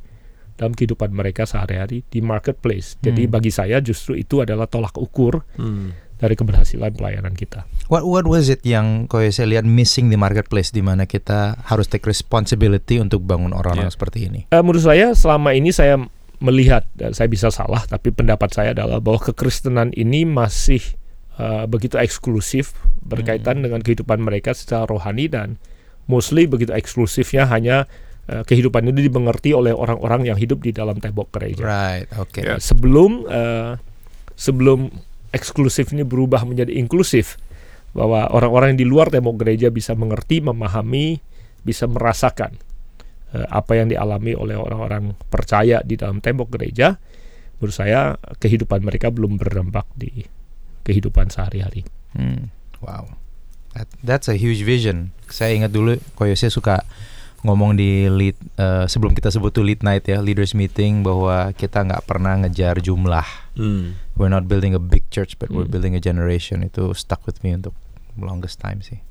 [0.56, 2.96] dalam kehidupan mereka sehari-hari di marketplace.
[3.04, 3.34] Jadi Hmm.
[3.34, 5.92] bagi saya justru itu adalah tolak ukur Hmm.
[6.22, 7.66] Dari keberhasilan pelayanan kita.
[7.90, 11.90] What what was it yang kau saya lihat missing di marketplace di mana kita harus
[11.90, 13.96] take responsibility untuk bangun orang-orang Yeah.
[13.98, 14.46] seperti ini?
[14.54, 15.98] Eh, menurut saya selama ini saya
[16.38, 20.82] melihat dan saya bisa salah tapi pendapat saya adalah bahwa kekristenan ini masih
[21.42, 25.58] eh, begitu eksklusif berkaitan dengan kehidupan mereka secara rohani dan
[26.06, 27.90] mostly begitu eksklusifnya hanya
[28.30, 31.66] eh, kehidupan itu dimengerti oleh orang-orang yang hidup di dalam tembok gereja.
[31.66, 32.38] Right, oke.
[32.42, 33.78] Eh, sebelum eh,
[34.38, 34.90] sebelum
[35.32, 37.40] eksklusif ini berubah menjadi inklusif
[37.92, 41.20] bahwa orang-orang yang di luar tembok gereja bisa mengerti, memahami,
[41.64, 42.56] bisa merasakan
[43.36, 46.96] eh, apa yang dialami oleh orang-orang percaya di dalam tembok gereja.
[47.60, 50.26] Menurut saya kehidupan mereka belum berdampak di
[50.82, 51.86] kehidupan sehari-hari.
[52.18, 52.50] Hmm,
[52.82, 53.22] Wow,
[53.78, 55.16] That, that's a huge vision.
[55.32, 56.84] Saya ingat dulu Koyose suka
[57.42, 61.82] ngomong di lead eh, sebelum kita sebut tuh lead night ya leaders meeting bahwa kita
[61.82, 63.26] nggak pernah ngejar jumlah.
[63.56, 63.96] Hmm.
[64.22, 65.74] We're not building a big church, but we're Hmm.
[65.74, 66.62] building a generation.
[66.62, 67.74] Itu stuck with me untuk
[68.14, 69.02] longest time sih.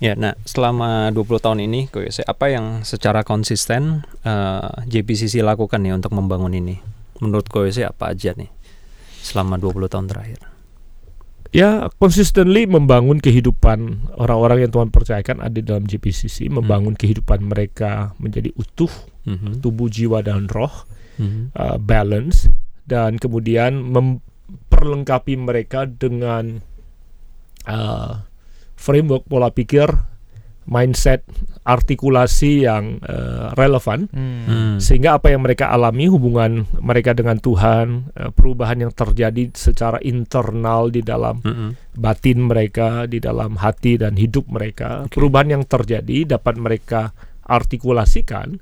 [0.00, 1.92] Ya, nah selama 20 tahun ini,
[2.24, 6.80] apa yang secara konsisten eh, JPCC lakukan nih untuk membangun ini?
[7.20, 8.48] Menurut Koyose apa aja nih
[9.20, 10.40] selama 20 tahun terakhir?
[11.52, 18.16] Ya, consistently membangun kehidupan orang-orang yang Tuhan percayakan ada di dalam JPCC, membangun kehidupan mereka
[18.16, 18.88] menjadi utuh,
[19.28, 19.60] Mhm.
[19.60, 20.72] tubuh, jiwa dan roh.
[21.20, 21.52] Mhm.
[21.52, 22.48] uh, balance
[22.84, 26.60] dan kemudian memperlengkapi mereka dengan
[27.66, 28.22] uh,
[28.74, 29.86] framework pola pikir,
[30.66, 31.22] mindset,
[31.62, 34.78] artikulasi yang uh, relevan Hmm.
[34.82, 40.90] sehingga apa yang mereka alami hubungan mereka dengan Tuhan, uh, perubahan yang terjadi secara internal
[40.90, 41.98] di dalam Mhm.
[41.98, 47.14] batin mereka, di dalam hati dan hidup mereka, perubahan yang terjadi dapat mereka
[47.46, 48.58] artikulasikan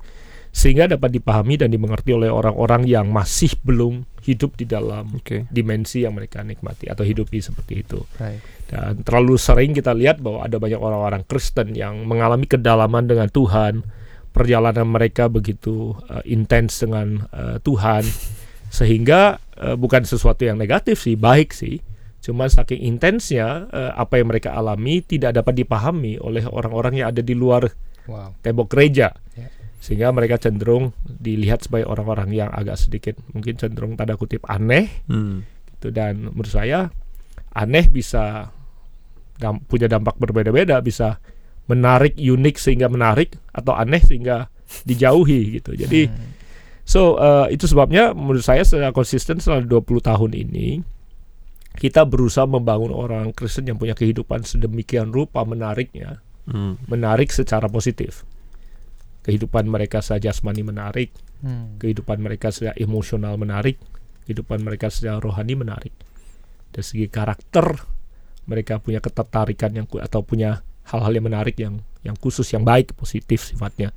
[0.51, 5.47] sehingga dapat dipahami dan dimengerti oleh orang-orang yang masih belum hidup di dalam Oke.
[5.47, 8.03] dimensi yang mereka nikmati atau hidupi seperti itu.
[8.19, 8.43] Right.
[8.67, 13.87] Dan terlalu sering kita lihat bahwa ada banyak orang-orang Kristen yang mengalami kedalaman dengan Tuhan,
[14.35, 18.03] perjalanan mereka begitu uh, intens dengan uh, Tuhan,
[18.77, 21.79] sehingga uh, bukan sesuatu yang negatif sih, baik sih.
[22.21, 27.23] Cuma saking intensnya uh, apa yang mereka alami tidak dapat dipahami oleh orang-orang yang ada
[27.23, 27.71] di luar
[28.09, 28.33] Wow.
[28.41, 29.13] tembok gereja.
[29.37, 29.47] Ya.
[29.81, 35.41] Sehingga mereka cenderung dilihat sebagai orang-orang yang agak sedikit mungkin cenderung tanda kutip aneh Hmm.
[35.73, 36.93] gitu dan menurut saya
[37.51, 38.53] aneh bisa
[39.35, 41.17] dam- punya dampak berbeda-beda bisa
[41.65, 46.29] menarik unik sehingga menarik atau aneh sehingga dijauhi gitu jadi Hmm.
[46.83, 50.67] so uh, itu sebabnya menurut saya secara konsisten selama 20 tahun ini
[51.73, 56.77] kita berusaha membangun orang Kristen yang punya kehidupan sedemikian rupa menariknya Hmm.
[56.85, 58.21] menarik secara positif
[59.21, 61.81] kehidupan mereka secara jasmani menarik Hmm.
[61.81, 63.81] kehidupan mereka secara emosional menarik,
[64.29, 65.89] kehidupan mereka secara rohani menarik.
[66.69, 67.81] Dari segi karakter,
[68.45, 70.61] mereka punya ketertarikan yang atau punya
[70.93, 73.89] hal-hal yang menarik yang yang khusus, yang baik, positif sifatnya.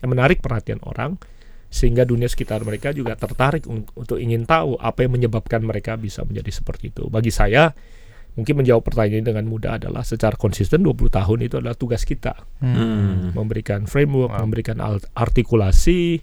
[0.00, 1.20] Yang menarik perhatian orang
[1.68, 6.24] sehingga dunia sekitar mereka juga tertarik un- untuk ingin tahu apa yang menyebabkan mereka bisa
[6.24, 7.12] menjadi seperti itu.
[7.12, 7.76] Bagi saya
[8.38, 12.34] mungkin menjawab pertanyaan ini dengan mudah adalah secara konsisten 20 tahun itu adalah tugas kita
[12.62, 13.34] Hmm.
[13.34, 14.40] memberikan framework, Wow.
[14.46, 14.76] memberikan
[15.14, 16.22] artikulasi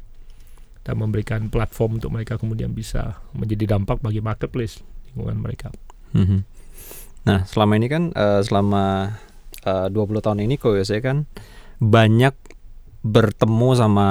[0.87, 4.79] dan memberikan platform untuk mereka kemudian bisa menjadi dampak bagi marketplace
[5.11, 5.67] lingkungan mereka.
[6.15, 6.39] Mhm.
[7.27, 9.15] Nah, selama ini kan eh, selama
[9.67, 11.27] eh, 20 tahun ini Koyose kan
[11.83, 12.31] banyak
[13.03, 14.07] bertemu sama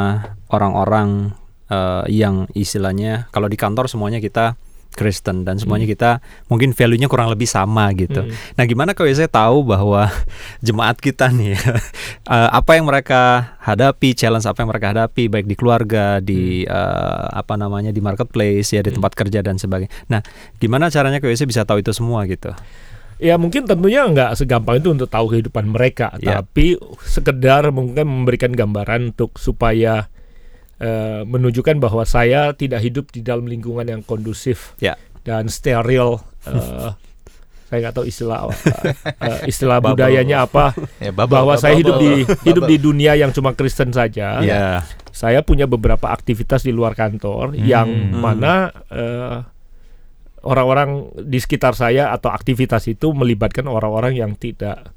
[0.53, 1.33] orang-orang
[1.73, 4.61] eh, yang istilahnya kalau di kantor semuanya kita
[4.97, 5.93] Kristen dan semuanya Hmm.
[5.93, 6.11] kita
[6.49, 8.25] mungkin value-nya kurang lebih sama gitu.
[8.25, 8.33] Hmm.
[8.57, 10.09] Nah, gimana Koyose tahu bahwa
[10.67, 11.55] jemaat kita nih
[12.35, 17.25] eh, apa yang mereka hadapi, challenge apa yang mereka hadapi baik di keluarga, di eh,
[17.31, 18.99] apa namanya di marketplace ya di Hmm.
[18.99, 19.93] tempat kerja dan sebagainya.
[20.09, 20.25] Nah,
[20.57, 22.49] gimana caranya KWC bisa tahu itu semua gitu?
[23.17, 26.41] Ya mungkin tentunya nggak segampang itu untuk tahu kehidupan mereka, Ya.
[26.41, 30.09] tapi sekedar mungkin memberikan gambaran untuk supaya
[30.79, 34.95] eh, menunjukkan bahwa saya tidak hidup di dalam lingkungan yang kondusif Ya.
[35.23, 36.21] dan steril.
[36.45, 36.91] eh,
[37.67, 39.99] saya nggak tahu istilah eh, istilah Bubble.
[39.99, 40.71] budayanya apa.
[40.99, 42.39] Ya, bubble, bahwa saya hidup di bubble.
[42.49, 44.39] hidup di dunia yang cuma Kristen saja.
[44.41, 44.87] Ya.
[45.11, 47.63] Saya punya beberapa aktivitas di luar kantor Hmm.
[47.63, 49.37] yang mana eh,
[50.43, 54.95] orang-orang di sekitar saya atau aktivitas itu melibatkan orang-orang yang tidak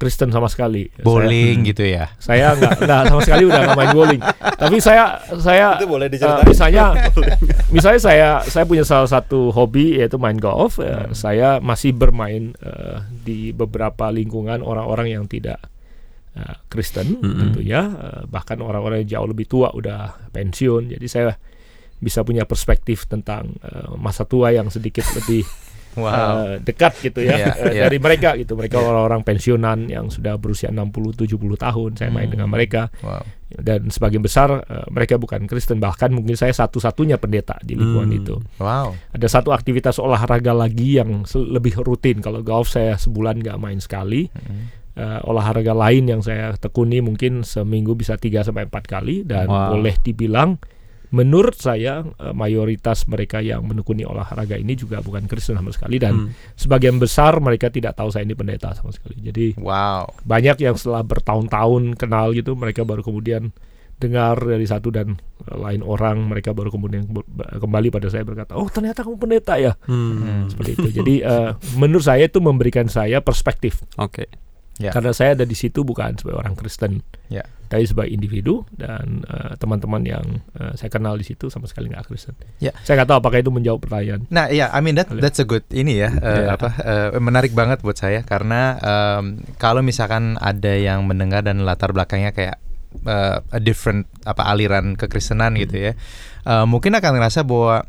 [0.00, 0.88] Kristen sama sekali.
[1.04, 2.08] Bowling gitu ya.
[2.16, 4.22] Saya, saya nggak nggak sama sekali udah nggak main bowling.
[4.56, 6.48] Tapi saya saya Itu boleh eh, diceritain.
[6.48, 6.84] misalnya
[7.76, 10.80] misalnya saya saya punya salah satu hobi yaitu main golf.
[10.80, 15.60] Eh, Saya masih bermain eh, di beberapa lingkungan orang-orang yang tidak
[16.32, 17.36] eh, Kristen Mm-mm.
[17.36, 20.96] tentunya Eh, bahkan orang-orang yang jauh lebih tua udah pensiun.
[20.96, 21.36] Jadi saya
[22.02, 25.44] bisa punya perspektif tentang eh, masa tua yang sedikit lebih
[25.92, 26.08] Wow.
[26.08, 27.82] eh, dekat gitu ya eh, iya.
[27.84, 28.56] dari mereka gitu.
[28.56, 31.90] Mereka orang-orang pensiunan yang sudah berusia 60 70 tahun.
[32.00, 32.34] Saya main Hmm.
[32.38, 33.20] dengan mereka wow.
[33.52, 38.20] dan sebagian besar eh, mereka bukan Kristen bahkan mungkin saya satu-satunya pendeta di lingkungan Hmm.
[38.24, 38.36] itu.
[38.56, 38.96] Wow.
[39.12, 42.24] Ada satu aktivitas olahraga lagi yang lebih rutin.
[42.24, 44.32] Kalau golf saya sebulan nggak main sekali.
[44.32, 44.80] Mm.
[44.92, 49.80] Eh, olahraga lain yang saya tekuni mungkin seminggu bisa 3 sampai 4 kali dan Wow.
[49.80, 50.60] boleh dibilang
[51.12, 56.12] menurut saya eh, mayoritas mereka yang menekuni olahraga ini juga bukan Kristen sama sekali dan
[56.12, 56.28] Hmm.
[56.54, 59.20] sebagian besar mereka tidak tahu saya ini pendeta sama sekali.
[59.20, 60.08] Jadi Wow.
[60.24, 63.52] banyak yang setelah bertahun-tahun kenal gitu mereka baru kemudian
[63.94, 67.06] dengar dari satu dan eh, lain orang mereka baru kemudian
[67.54, 70.48] kembali pada saya berkata oh ternyata kamu pendeta ya Hmm.
[70.48, 74.26] seperti itu jadi eh, menurut saya itu memberikan saya perspektif Oke.
[74.80, 74.88] Ya.
[74.88, 77.44] karena saya ada di situ bukan sebagai orang Kristen Ya.
[77.68, 80.24] tapi sebagai individu dan eh, teman-teman yang
[80.56, 82.72] eh, saya kenal di situ sama sekali nggak Kristen Ya.
[82.80, 85.62] saya nggak tahu apakah itu menjawab pertanyaan Nah, iya, I mean that that's a good
[85.68, 86.56] ini ya, eh, Iya.
[86.56, 89.24] apa eh, menarik banget buat saya karena em,
[89.56, 92.56] kalau misalkan ada yang mendengar dan latar belakangnya kayak
[93.04, 95.92] eh, a different apa aliran kekristenan gitu ya,
[96.42, 97.84] eh, mungkin akan ngerasa bahwa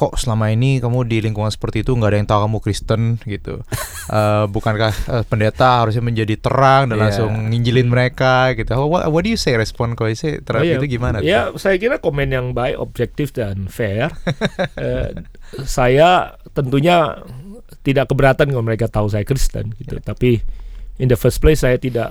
[0.00, 3.60] kok selama ini kamu di lingkungan seperti itu nggak ada yang tahu kamu Kristen gitu,
[4.10, 7.02] Eh, bukankah eh, pendeta harusnya menjadi terang dan Iya.
[7.04, 8.74] langsung nginjilin mereka gitu?
[8.74, 10.80] What, what do you say respon kau sih terhadap Oh, iya.
[10.80, 11.22] itu gimana?
[11.22, 14.10] Ya, saya kira komen yang baik, objektif dan fair.
[14.74, 15.14] Eh,
[15.62, 17.22] saya tentunya
[17.82, 20.00] tidak keberatan kalau mereka tahu saya Kristen gitu.
[20.00, 20.42] Tapi
[20.98, 22.10] in the first place saya tidak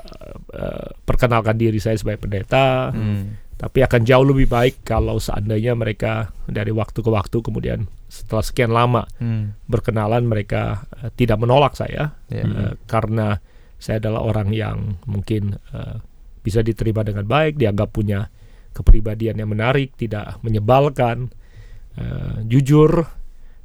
[0.54, 2.95] eh, perkenalkan diri saya sebagai pendeta.
[2.95, 3.48] Hmm.
[3.60, 8.72] Tapi akan jauh lebih baik kalau seandainya mereka dari waktu ke waktu kemudian setelah sekian
[8.72, 9.60] lama Hmm.
[9.67, 12.48] berkenalan mereka eh, tidak menolak saya Ya.
[12.48, 13.36] Eh, karena
[13.76, 15.95] saya adalah orang yang mungkin eh,
[16.39, 18.32] bisa diterima dengan baik, dianggap punya
[18.72, 21.28] kepribadian yang menarik, tidak menyebalkan,
[22.00, 23.12] eh, jujur,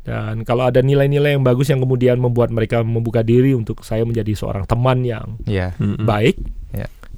[0.04, 4.36] dan kalau ada nilai-nilai yang bagus yang kemudian membuat mereka membuka diri untuk saya menjadi
[4.36, 5.72] seorang teman yang Ya.
[5.78, 6.02] Mm-mm.
[6.04, 6.36] baik.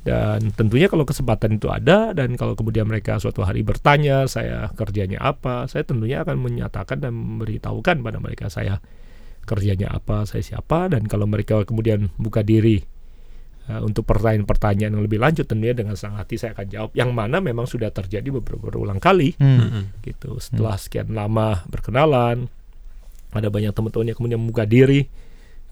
[0.06, 5.18] Dan tentunya kalau kesempatan itu ada dan kalau kemudian mereka suatu hari bertanya saya kerjanya
[5.18, 8.78] apa, saya tentunya akan menyatakan dan memberitahukan pada mereka saya
[9.42, 12.82] kerjanya apa, saya siapa dan kalau mereka kemudian buka diri
[13.66, 17.42] eh, untuk pertanyaan-pertanyaan yang lebih lanjut tentunya dengan senang hati saya akan jawab yang mana
[17.42, 19.58] memang sudah terjadi beberapa berulang kali Hmm.
[19.58, 19.82] Mm-mm.
[20.06, 20.38] gitu.
[20.38, 22.46] Setelah sekian lama berkenalan,
[23.34, 25.06] ada banyak teman-teman yang kemudian membuka diri,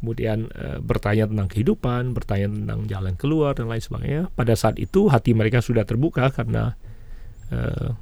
[0.00, 4.22] kemudian eh, bertanya tentang kehidupan, bertanya tentang jalan keluar dan lain sebagainya.
[4.34, 6.76] Pada saat itu hati mereka sudah terbuka karena
[7.48, 7.94] eh,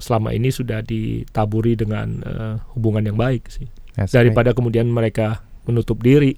[0.00, 3.68] selama ini sudah ditaburi dengan eh, hubungan yang baik sih.
[3.94, 6.34] That's Daripada kemudian mereka menutup diri.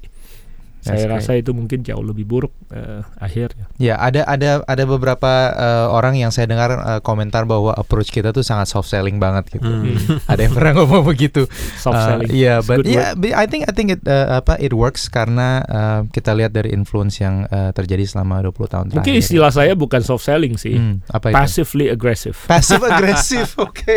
[0.84, 1.16] That's Saya great.
[1.16, 3.72] rasa itu mungkin jauh lebih buruk eh, akhirnya.
[3.76, 8.30] Ya, ada ada ada beberapa eh, orang yang saya dengar eh, komentar bahwa approach kita
[8.30, 9.64] tuh sangat soft selling banget gitu.
[9.64, 9.96] Hmm.
[10.30, 11.48] ada yang pernah ngomong begitu.
[11.74, 12.28] Soft Uh, selling.
[12.28, 15.64] Iya, It's but yeah, but I think I think it uh, apa it works karena
[15.64, 18.96] uh, kita lihat dari influence yang uh, terjadi selama 20 tahun terakhir.
[19.00, 21.34] Mungkin istilah saya bukan soft selling sih, Hmm, apa itu?
[21.34, 22.36] passively aggressive.
[22.44, 23.96] Passive aggressive, oke.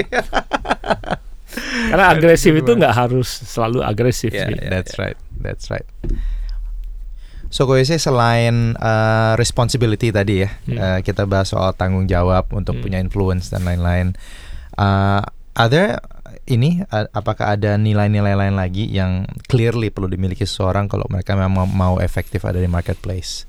[1.90, 4.56] Karena agresif itu nggak harus selalu agresif Ya, sih.
[4.56, 4.70] ya.
[4.70, 5.88] That's right, that's right.
[7.48, 10.78] So gue sih selain uh, responsibility tadi ya, Hmm.
[10.78, 12.84] uh, kita bahas soal tanggung jawab untuk Hmm.
[12.84, 14.14] punya influence dan lain-lain.
[14.76, 15.24] Uh,
[15.58, 16.04] ada
[16.46, 21.68] ini a- apakah ada nilai-nilai lain lagi yang clearly perlu dimiliki seseorang kalau mereka memang
[21.72, 23.44] mau efektif ada di marketplace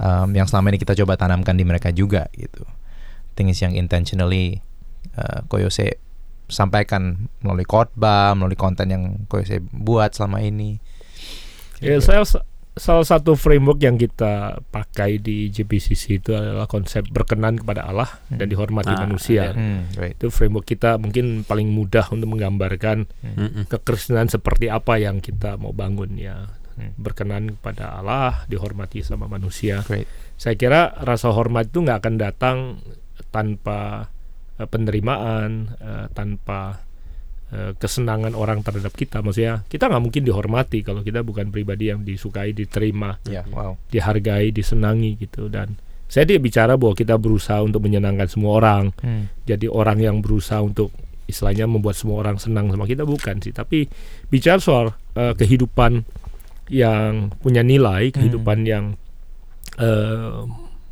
[0.00, 2.64] um, yang selama ini kita coba tanamkan di mereka juga gitu.
[3.36, 4.64] Things yang intentionally
[5.14, 6.00] uh, Koyose
[6.50, 10.82] sampaikan melalui khotbah, melalui konten yang Koyose buat selama ini.
[11.78, 12.26] Ya, saya
[12.80, 18.48] salah satu framework yang kita pakai di JPCC itu adalah konsep berkenan kepada Allah dan
[18.48, 19.52] dihormati Ah, manusia.
[19.52, 19.52] iya.
[19.52, 20.16] Hmm, right.
[20.16, 23.68] Itu framework kita mungkin paling mudah untuk menggambarkan Mm-mm.
[23.68, 26.48] kekristenan seperti apa yang kita mau bangun ya.
[26.74, 26.96] Hmm.
[26.96, 29.84] Berkenan kepada Allah, dihormati sama manusia.
[29.84, 30.08] Great.
[30.40, 32.56] Saya kira rasa hormat itu nggak akan datang
[33.28, 34.08] tanpa
[34.56, 36.80] eh, penerimaan, eh, tanpa
[37.76, 39.20] kesenangan orang terhadap kita.
[39.20, 43.74] Maksudnya kita nggak mungkin dihormati kalau kita bukan pribadi yang disukai, diterima, Ya, wow.
[43.90, 45.50] dihargai, disenangi gitu.
[45.50, 45.74] Dan
[46.06, 48.94] saya tidak bicara bahwa kita berusaha untuk menyenangkan semua orang.
[49.02, 49.30] Hmm.
[49.46, 50.94] Jadi orang yang berusaha untuk
[51.30, 53.86] istilahnya membuat semua orang senang sama kita bukan sih tapi
[54.26, 56.02] bicara soal uh, kehidupan
[56.66, 58.98] yang punya nilai kehidupan yang
[59.78, 60.42] uh,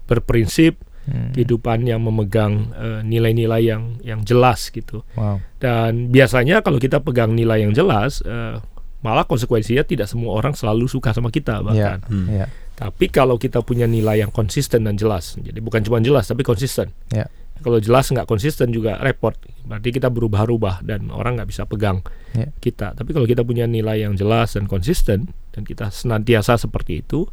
[0.06, 1.32] berprinsip Hmm.
[1.32, 5.40] kehidupan yang memegang eh, nilai-nilai yang yang jelas gitu Wow.
[5.56, 8.60] dan biasanya kalau kita pegang nilai yang jelas eh,
[8.98, 11.64] malah konsekuensinya tidak semua orang selalu suka sama kita Iya.
[11.64, 12.26] bahkan Hmm.
[12.28, 12.46] Iya.
[12.74, 16.92] tapi kalau kita punya nilai yang konsisten dan jelas jadi bukan cuma jelas tapi konsisten
[17.08, 17.24] Iya.
[17.58, 19.32] kalau jelas nggak konsisten juga repot
[19.64, 22.52] berarti kita berubah-ubah dan orang nggak bisa pegang Iya.
[22.58, 27.24] kita tapi kalau kita punya nilai yang jelas dan konsisten dan kita senantiasa seperti itu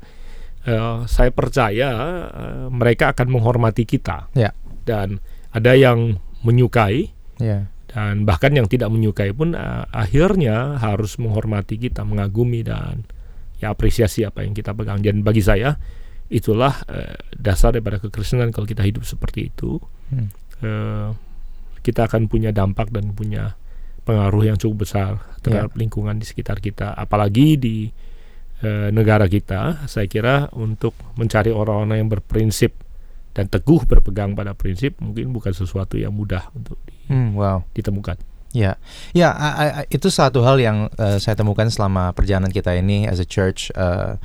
[0.66, 1.90] eh, saya percaya
[2.28, 4.52] eh, mereka akan menghormati kita Ya.
[4.84, 7.68] dan ada yang menyukai Iya.
[7.88, 13.06] dan bahkan yang tidak menyukai pun eh, akhirnya harus menghormati kita mengagumi dan
[13.56, 15.80] ya apresiasi apa yang kita pegang dan bagi saya
[16.28, 20.30] itulah eh, dasar daripada kekristenan kalau kita hidup seperti itu Hmm.
[20.62, 21.10] eh,
[21.82, 23.54] kita akan punya dampak dan punya
[24.02, 27.90] pengaruh yang cukup besar terhadap lingkungan di sekitar kita apalagi di
[28.66, 32.74] eh, negara kita saya kira untuk mencari orang-orang yang berprinsip
[33.38, 37.62] dan teguh berpegang pada prinsip mungkin bukan sesuatu yang mudah untuk di- Hmm, wow.
[37.72, 38.18] ditemukan
[38.56, 38.80] Ya,
[39.12, 43.04] ya I- I- I- itu satu hal yang eh, saya temukan selama perjalanan kita ini
[43.04, 44.16] as a church eh,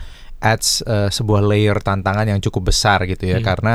[0.40, 3.46] adds eh, sebuah layer tantangan yang cukup besar gitu ya Hmm.
[3.46, 3.74] karena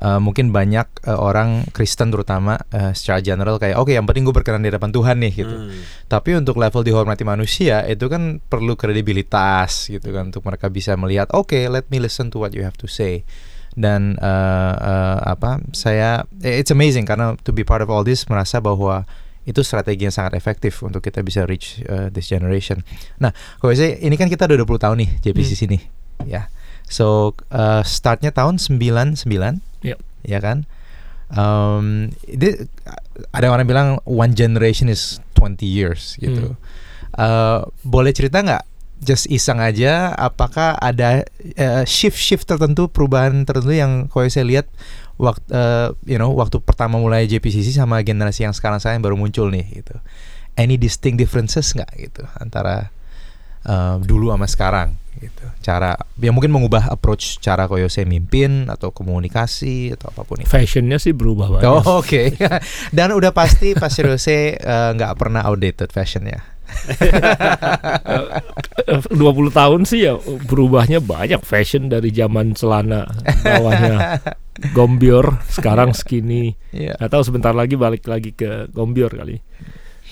[0.00, 4.32] eh, mungkin banyak eh, orang Kristen terutama eh, secara general kayak oke yang penting gue
[4.32, 5.56] berkenan di hadapan Tuhan nih gitu.
[5.68, 5.84] Hmm.
[6.08, 11.28] Tapi untuk level dihormati manusia itu kan perlu kredibilitas gitu kan untuk mereka bisa melihat
[11.32, 13.22] oke let me listen to what you have to say
[13.78, 18.58] dan eh, eh, apa saya it's amazing karena to be part of all this merasa
[18.58, 19.04] bahwa
[19.48, 22.84] itu strategi yang sangat efektif untuk kita bisa reach uh, this generation.
[23.16, 25.80] Nah, kalau saya ini kan kita udah 20 tahun nih JPCC nih,
[26.24, 26.48] ya.
[26.88, 29.20] So uh, startnya tahun 99,
[29.84, 29.98] Yep.
[30.24, 30.64] ya kan?
[31.28, 32.64] Um, ini
[33.36, 36.56] ada orang bilang one generation is 20 years gitu.
[37.12, 38.64] Uh, boleh cerita nggak?
[38.98, 41.22] Just iseng aja, apakah ada
[41.54, 44.66] uh, shift-shift tertentu, perubahan tertentu yang kalau saya lihat
[45.20, 45.54] waktu,
[46.02, 49.84] you know, waktu pertama mulai JPCC sama generasi yang sekarang saya yang baru muncul nih
[49.84, 49.94] gitu.
[50.58, 52.90] Any distinct differences nggak gitu antara
[53.68, 55.44] uh, dulu sama sekarang gitu.
[55.60, 60.46] Cara yang mungkin mengubah approach cara koyo saya mimpin atau komunikasi atau apa pun itu.
[60.46, 62.32] fashionnya sih berubah banget Oh, Oke,
[62.96, 66.38] dan udah pasti Pasir Jose uh, nggak pernah outdated fashionnya.
[69.08, 69.08] 20
[69.50, 73.08] tahun sih ya berubahnya banyak fashion dari zaman celana
[73.40, 74.20] bawahnya
[74.76, 77.00] gombior sekarang skinny Iya.
[77.00, 79.40] atau sebentar lagi balik lagi ke gombior kali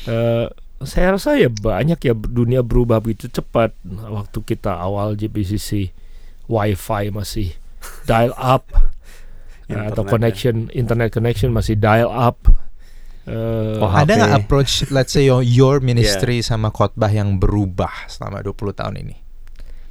[0.06, 0.46] Eh,
[0.78, 5.88] saya rasa ya banyak ya dunia berubah begitu cepat waktu kita awal JPCC
[6.44, 7.56] wifi masih
[8.04, 8.68] dial up
[9.66, 10.10] eh, atau Internet ya.
[10.10, 12.44] connection internet connection masih dial up
[13.26, 18.38] Eh, Oh, Ada nggak approach, let's say your, your ministry sama khotbah yang berubah selama
[18.38, 19.16] 20 tahun ini?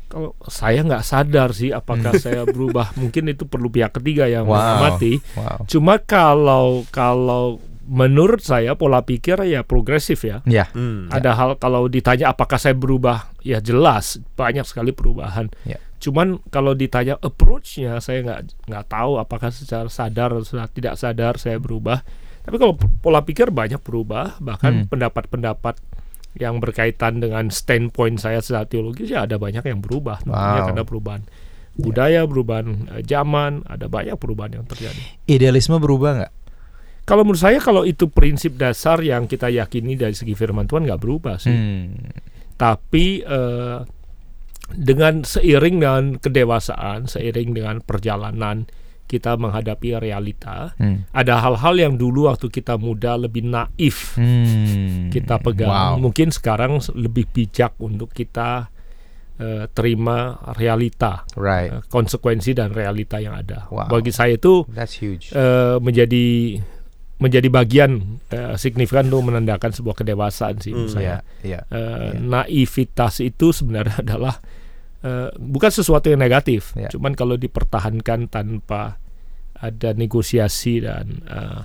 [0.08, 2.95] Kalau saya nggak sadar sih apakah saya berubah.
[2.95, 4.56] Mungkin itu perlu pihak ketiga yang Wow.
[4.56, 5.19] mengamati.
[5.36, 5.67] Wow.
[5.67, 10.41] Cuma kalau kalau menurut saya pola pikir ya progresif ya.
[10.50, 10.65] Ya.
[10.74, 11.08] Hmm.
[11.13, 15.54] Ada hal kalau ditanya apakah saya berubah, ya jelas banyak sekali perubahan.
[15.63, 15.78] Ya.
[16.02, 21.62] Cuman kalau ditanya approach-nya saya nggak nggak tahu apakah secara sadar atau tidak sadar saya
[21.62, 22.02] berubah.
[22.45, 24.89] Tapi kalau pola pikir banyak berubah, bahkan Hmm.
[24.89, 25.82] pendapat-pendapat
[26.36, 30.21] yang berkaitan dengan standpoint saya secara teologis ya ada banyak yang berubah.
[30.28, 30.67] Namanya Wow.
[30.69, 31.21] karena perubahan
[31.76, 35.00] budaya, perubahan eh, zaman, ada banyak perubahan yang terjadi.
[35.28, 36.34] Idealisme berubah nggak?
[37.05, 40.97] Kalau menurut saya kalau itu prinsip dasar yang kita yakini dari segi firman Tuhan nggak
[40.99, 41.53] berubah sih.
[41.53, 41.93] Hmm.
[42.57, 43.79] Tapi eh,
[44.73, 48.65] dengan seiring dengan kedewasaan, seiring dengan perjalanan
[49.05, 51.05] kita menghadapi realita, Hmm.
[51.13, 55.13] ada hal-hal yang dulu waktu kita muda lebih naif Hmm.
[55.13, 55.69] kita pegang.
[55.69, 56.01] Wow.
[56.01, 58.73] Mungkin sekarang lebih bijak untuk kita
[59.35, 61.67] eh, terima realita, Right.
[61.69, 63.67] eh, konsekuensi dan realita yang ada.
[63.67, 63.91] Wow.
[63.91, 65.35] Bagi saya itu That's huge.
[65.35, 66.55] eh, menjadi
[67.15, 71.15] menjadi bagian eh, signifikan untuk menandakan sebuah kedewasaan sih menurut Hmm, saya.
[71.39, 71.63] Iya.
[71.63, 71.71] Iya.
[71.71, 72.19] Eh, Iya.
[72.21, 74.36] Naivitas itu sebenarnya adalah
[74.99, 76.91] eh, bukan sesuatu yang negatif, Iya.
[76.91, 78.99] cuman kalau dipertahankan tanpa
[79.56, 81.62] ada negosiasi dan eh,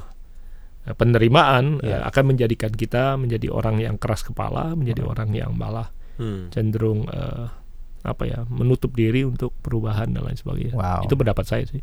[0.93, 1.99] penerimaan Iya.
[1.99, 6.53] eh, akan menjadikan kita menjadi orang yang keras kepala, menjadi orang yang malah Hmm.
[6.53, 7.49] cenderung eh,
[8.01, 10.73] apa ya menutup diri untuk perubahan dan lain sebagainya.
[10.73, 11.05] Wow.
[11.05, 11.81] Itu pendapat saya sih.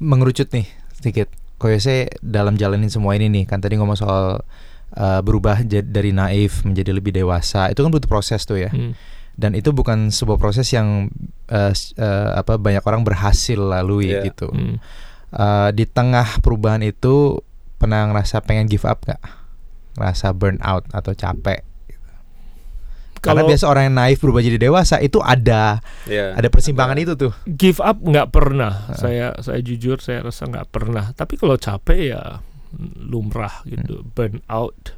[0.00, 1.28] Mengerucut nih sedikit.
[1.56, 4.44] Koyose dalam jalanin semua ini nih kan tadi ngomong soal
[4.92, 8.92] uh, berubah dari naif menjadi lebih dewasa itu kan butuh proses tuh ya Hmm.
[9.34, 11.08] dan itu bukan sebuah proses yang
[11.48, 14.28] uh, uh, apa banyak orang berhasil lalui Iya.
[14.28, 14.76] gitu Hmm.
[15.28, 17.40] Uh, di tengah perubahan itu
[17.76, 19.20] pernah ngerasa pengen give up gak?
[19.96, 21.64] ngerasa burn out atau capek?
[23.26, 26.32] Karena Kalau biasa orang yang naif berubah jadi dewasa itu ada Iya.
[26.32, 27.32] ada persimpangan itu tuh.
[27.44, 28.94] give up nggak pernah.
[28.94, 31.10] Saya saya jujur saya rasa nggak pernah.
[31.10, 32.22] Tapi kalau capek ya
[33.00, 34.06] lumrah gitu.
[34.08, 34.94] Burn out.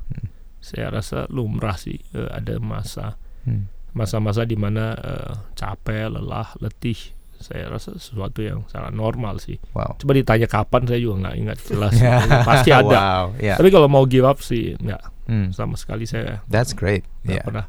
[0.58, 1.96] Saya rasa lumrah sih.
[2.12, 3.70] Eh, ada masa Hmm.
[3.90, 7.16] masa-masa di mana eh, capek, lelah, letih.
[7.34, 9.62] Saya rasa sesuatu yang sangat normal sih.
[9.70, 9.94] Wow.
[9.96, 11.94] Coba ditanya kapan saya juga nggak ingat jelas.
[12.50, 13.30] Pasti ada.
[13.30, 13.54] Wow, ya.
[13.54, 15.52] Tapi kalau mau give up sih nggak Hmm.
[15.52, 17.04] sama sekali saya That's great.
[17.22, 17.44] nggak Yeah.
[17.44, 17.66] pernah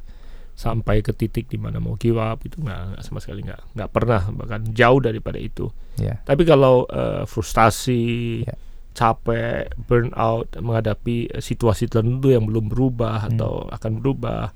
[0.59, 4.27] sampai ke titik di mana mau give up itu nggak sama sekali nggak nggak pernah
[4.35, 5.71] bahkan jauh daripada itu.
[5.95, 6.19] Yeah.
[6.27, 8.55] Tapi kalau eh, frustasi, Ya.
[8.91, 13.39] capek, burnout menghadapi eh, situasi tertentu yang belum berubah Hmm.
[13.39, 14.51] atau akan berubah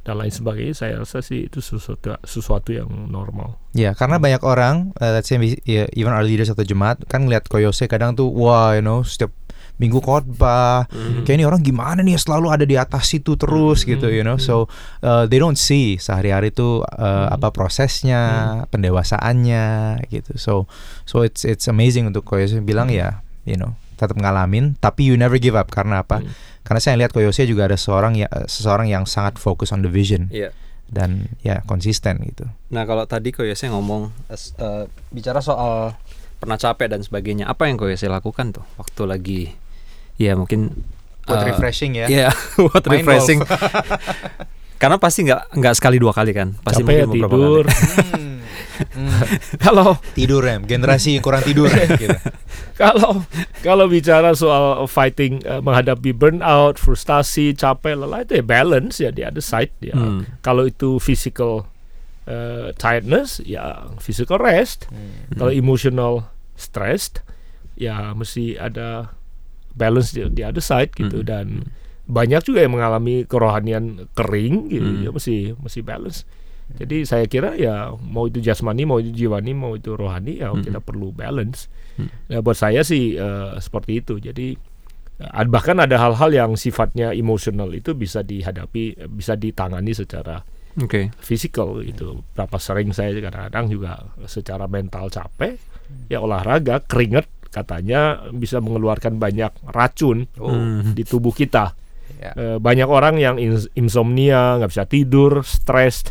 [0.00, 3.60] dan lain sebagainya, saya rasa sih itu sesuatu sesuatu yang normal.
[3.76, 5.36] Ya, karena banyak orang, uh, let's say
[5.68, 9.28] ya, even our leaders atau jemaat kan ngeliat Koyose kadang tuh, wah, you know, setiap
[9.80, 11.24] minggu khotbah, Mhm.
[11.24, 14.36] kayak ini orang gimana nih selalu ada di atas situ terus gitu, you know.
[14.36, 14.68] So
[15.00, 18.20] uh, they don't see sehari-hari tuh uh, apa prosesnya,
[18.68, 19.64] pendewasaannya
[20.08, 20.36] gitu.
[20.36, 20.52] So
[21.04, 25.40] so it's it's amazing untuk Koyose bilang ya, you know, tetap ngalamin, tapi you never
[25.40, 26.20] give up karena apa?
[26.20, 26.30] Hmm.
[26.60, 30.28] Karena saya lihat Koyose juga ada seorang ya seseorang yang sangat fokus on the vision
[30.30, 30.52] Iya.
[30.86, 32.46] dan ya konsisten gitu.
[32.68, 35.96] Nah kalau tadi Koyose ngomong eh, bicara soal
[36.40, 39.40] pernah capek dan sebagainya, apa yang Koyose lakukan tuh waktu lagi
[40.20, 40.76] ya mungkin
[41.30, 42.06] Buat eh, refreshing ya.
[42.08, 42.28] Iya,
[42.66, 43.40] buat refreshing.
[44.80, 47.64] Karena pasti nggak nggak sekali dua kali kan, pasti capek ya mungkin beberapa tidur.
[47.68, 47.84] kali.
[48.16, 48.38] Hmm.
[49.68, 51.84] kalau tidur ya, generasi kurang tidur ya.
[51.84, 52.16] Gitu.
[52.80, 53.20] kalau
[53.60, 59.20] kalau bicara soal fighting eh, menghadapi burnout, frustasi, capek, lelah itu ya balance ya di
[59.20, 59.92] other side ya.
[59.92, 60.24] Hmm.
[60.40, 61.68] Kalau itu physical
[62.24, 64.88] eh, tiredness ya physical rest.
[65.36, 67.20] Kalau emotional stressed
[67.76, 69.19] ya mesti ada
[69.72, 71.28] balance di, di other side gitu Hmm.
[71.28, 71.46] dan
[72.04, 75.02] banyak juga yang mengalami kerohanian kering gitu Hmm.
[75.04, 76.26] ya mesti mesti balance.
[76.70, 80.62] Jadi saya kira ya mau itu jasmani, mau itu jiwani, mau itu rohani ya Hmm.
[80.62, 81.66] kita perlu balance.
[81.98, 82.06] Hmm.
[82.26, 84.18] Ya buat saya sih eh, seperti itu.
[84.18, 84.54] Jadi
[85.18, 90.46] eh, bahkan ada hal-hal yang sifatnya emosional itu bisa dihadapi, bisa ditangani secara
[90.78, 91.10] Oke.
[91.18, 92.22] physical gitu.
[92.32, 95.58] Berapa sering saya kadang-kadang juga secara mental capek,
[96.06, 100.94] ya olahraga, keringat katanya bisa mengeluarkan banyak racun Hmm.
[100.94, 101.74] di tubuh kita.
[102.16, 102.32] Ya.
[102.34, 106.04] Eh, banyak orang yang ins- insomnia, nggak bisa tidur, stres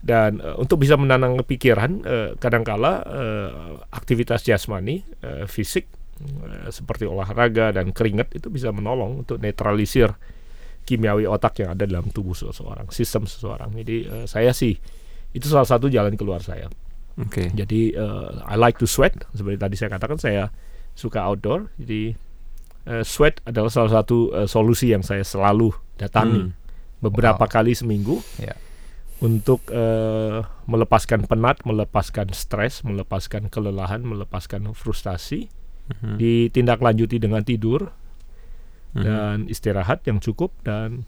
[0.00, 3.50] dan eh, untuk bisa menenang pikiran eh, kadangkala eh,
[3.90, 5.88] aktivitas jasmani, eh, fisik
[6.20, 10.12] eh, seperti olahraga dan keringat itu bisa menolong untuk netralisir
[10.84, 13.72] kimiawi otak yang ada dalam tubuh seseorang, sistem seseorang.
[13.72, 14.76] Jadi eh, saya sih
[15.32, 16.68] itu salah satu jalan keluar saya.
[17.14, 17.48] Oke.
[17.54, 20.50] Jadi eh, I like to sweat seperti tadi saya katakan saya
[20.94, 21.68] suka outdoor.
[21.76, 22.14] Jadi
[22.84, 26.54] eh, sweat adalah salah satu eh, solusi yang saya selalu datangi Hmm.
[27.00, 27.52] beberapa Wow.
[27.52, 28.56] kali seminggu Ya.
[29.18, 35.48] untuk eh, melepaskan penat, melepaskan stres, melepaskan kelelahan, melepaskan frustasi.
[35.84, 36.16] Mhm.
[36.16, 37.92] Ditindaklanjuti dengan tidur
[38.94, 39.00] Mhm.
[39.00, 41.04] dan istirahat yang cukup dan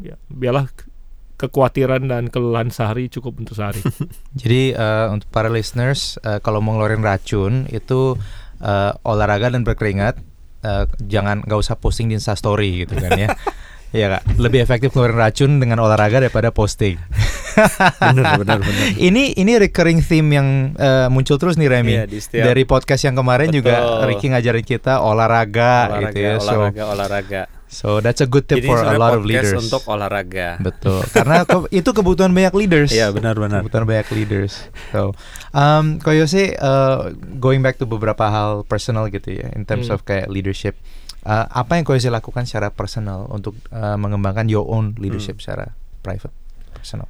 [0.00, 0.88] ya biarlah ke-
[1.36, 3.78] kekhawatiran dan kelelahan sehari cukup untuk sehari.
[4.40, 8.16] Jadi eh, untuk para listeners eh, kalau mau ngeluarin racun itu
[8.62, 10.18] eh, olahraga dan berkeringat
[10.64, 13.30] eh, jangan nggak usah posting di Insta Story gitu kan ya.
[13.88, 17.00] Iya kak, lebih efektif ngeluarin racun dengan olahraga daripada posting.
[18.12, 18.84] benar benar benar.
[19.00, 21.94] ini ini recurring theme yang eh, muncul terus nih Remy.
[21.96, 24.04] Iya, di setiap Dari podcast yang kemarin juga Betul.
[24.12, 26.36] Ricky ngajarin kita olahraga, olahraga, gitu ya.
[26.36, 27.42] So, olahraga, olahraga.
[27.68, 29.52] So that's a good tip Jadi for a lot of leaders.
[29.54, 30.56] untuk olahraga.
[30.58, 31.04] Betul.
[31.06, 32.90] Karena ke- itu kebutuhan banyak leaders.
[32.90, 33.60] Iya benar-benar.
[33.60, 34.56] Kebutuhan banyak leaders.
[34.90, 35.12] So,
[35.50, 39.94] um, Koyose, uh, going back to beberapa hal personal gitu ya, in terms Hmm.
[39.94, 40.74] of kayak leadership.
[41.20, 46.32] uh, apa yang Koyose lakukan secara personal untuk uh, mengembangkan your own leadership secara private,
[46.72, 47.04] personal?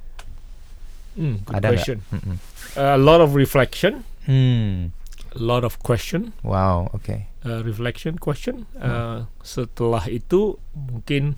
[1.11, 1.97] Hmm, good Ada question.
[2.09, 2.35] Mm-mm.
[2.75, 4.91] A lot of reflection, Hmm.
[5.35, 6.89] A lot of question, Wow.
[6.91, 7.29] Oke.
[7.45, 8.65] uh, reflection, question.
[8.75, 11.35] Uh, setelah itu mungkin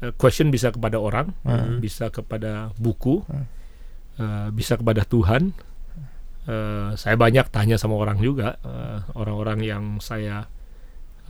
[0.00, 1.78] uh, question bisa kepada orang, Hmm.
[1.78, 3.46] bisa kepada buku, Hmm.
[4.20, 5.56] uh, bisa kepada Tuhan.
[6.42, 10.50] Uh, saya banyak tanya sama orang juga, uh, orang-orang yang saya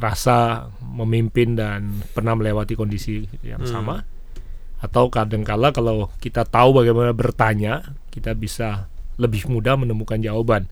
[0.01, 3.69] rasa memimpin dan pernah melewati kondisi yang Hmm.
[3.71, 3.97] sama.
[4.83, 8.91] Atau kadangkala kalau kita tahu bagaimana bertanya, kita bisa
[9.21, 10.67] lebih mudah menemukan jawaban.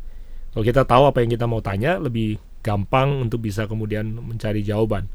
[0.51, 5.07] Kalau kita tahu apa yang kita mau tanya, lebih gampang untuk bisa kemudian mencari jawaban.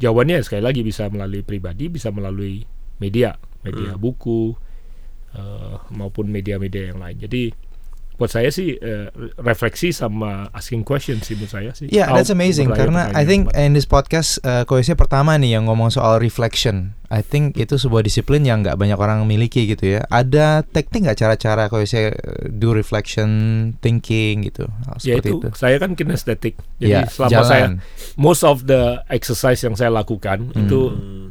[0.00, 2.64] Jawabannya sekali lagi bisa melalui pribadi, bisa melalui
[2.98, 4.00] media, media Hmm.
[4.00, 4.56] buku
[5.30, 7.16] eh, maupun media-media yang lain.
[7.22, 7.54] Jadi
[8.20, 9.08] buat saya sih eh,
[9.40, 11.88] refleksi sama asking question sih menurut saya sih.
[11.88, 15.88] Yeah, that's amazing karena I think in this podcast uh, Koyose pertama nih yang ngomong
[15.88, 16.92] soal reflection.
[17.10, 20.06] I think itu sebuah disiplin yang nggak banyak orang miliki gitu ya.
[20.06, 22.12] Ada teknik nggak cara-cara Koyose uh,
[22.46, 23.28] do reflection
[23.80, 25.48] thinking gitu ya seperti itu, itu.
[25.56, 26.54] saya kan kinestetik.
[26.76, 27.80] Jadi Ya, selama saya jalan.
[28.14, 30.66] most of the exercise yang saya lakukan Hmm.
[30.66, 30.80] itu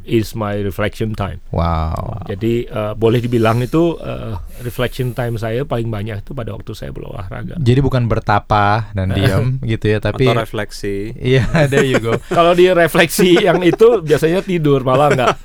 [0.10, 1.38] is my reflection time.
[1.54, 2.26] Wow.
[2.26, 4.34] Jadi eh, boleh dibilang itu eh,
[4.66, 7.62] reflection time saya paling banyak itu pada waktu saya berolahraga.
[7.62, 11.14] Jadi bukan bertapa dan diam gitu ya, tapi Atau refleksi.
[11.14, 12.18] Iya, there you go.
[12.38, 15.36] Kalau di refleksi yang itu biasanya tidur malah nggak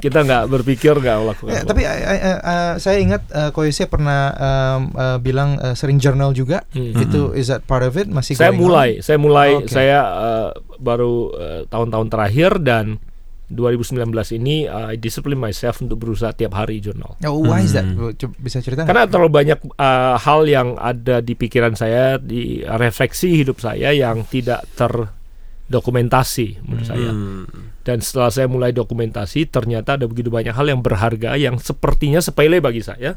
[0.00, 1.52] kita nggak berpikir nggak melakukan.
[1.52, 6.00] Ya, tapi uh, uh, uh, saya ingat uh, Koyose pernah um, uh, bilang uh, sering
[6.00, 6.64] journal juga.
[6.72, 6.96] Hmm.
[6.96, 8.64] Itu is that part of it masih saya going on?
[8.64, 9.72] mulai, saya mulai, Oke.
[9.72, 11.32] saya eh, baru
[11.72, 13.00] tahun-tahun terakhir dan
[13.46, 14.10] 2019
[14.42, 17.14] ini uh, I discipline myself untuk berusaha tiap hari jurnal.
[17.22, 17.86] Oh, why is that?
[17.86, 18.10] Hmm.
[18.18, 18.82] Coba Bisa cerita?
[18.82, 24.26] Karena terlalu banyak uh, hal yang ada di pikiran saya, di refleksi hidup saya yang
[24.26, 27.10] tidak terdokumentasi menurut saya.
[27.14, 27.46] Hmm.
[27.86, 32.58] Dan setelah saya mulai dokumentasi, ternyata ada begitu banyak hal yang berharga yang sepertinya sepele
[32.58, 33.14] bagi saya,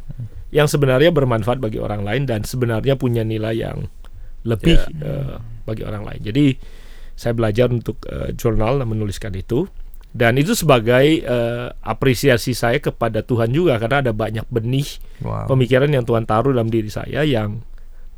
[0.53, 3.89] yang sebenarnya bermanfaat bagi orang lain dan sebenarnya punya nilai yang
[4.45, 6.21] lebih eh, bagi orang lain.
[6.21, 6.45] Jadi
[7.17, 9.67] saya belajar untuk eh, jurnal dan menuliskan itu.
[10.09, 15.51] Dan itu sebagai eh, apresiasi saya kepada Tuhan juga karena ada banyak benih Wow.
[15.51, 17.61] pemikiran yang Tuhan taruh dalam diri saya yang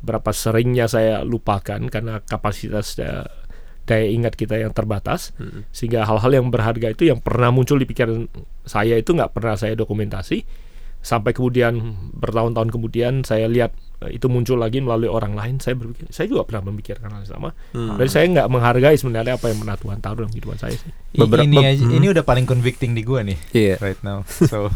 [0.00, 3.26] berapa seringnya saya lupakan karena kapasitas eh,
[3.82, 5.66] daya ingat kita yang terbatas Hmm.
[5.68, 8.30] sehingga hal-hal yang berharga itu yang pernah muncul di pikiran
[8.62, 10.46] saya itu nggak pernah saya dokumentasi
[11.02, 11.82] sampai kemudian
[12.14, 16.42] bertahun-tahun kemudian saya lihat eh, itu muncul lagi melalui orang lain saya berpikir saya juga
[16.44, 17.98] pernah memikirkan hal yang sama Hmm.
[17.98, 21.42] dan saya nggak menghargai sebenarnya apa yang pernah Tuhan taruh dalam kehidupan saya sih Beberapa-
[21.44, 21.92] ini aja, hmm.
[21.92, 23.74] ini udah paling convicting di gua nih Iya.
[23.78, 24.22] right now.
[24.46, 24.70] So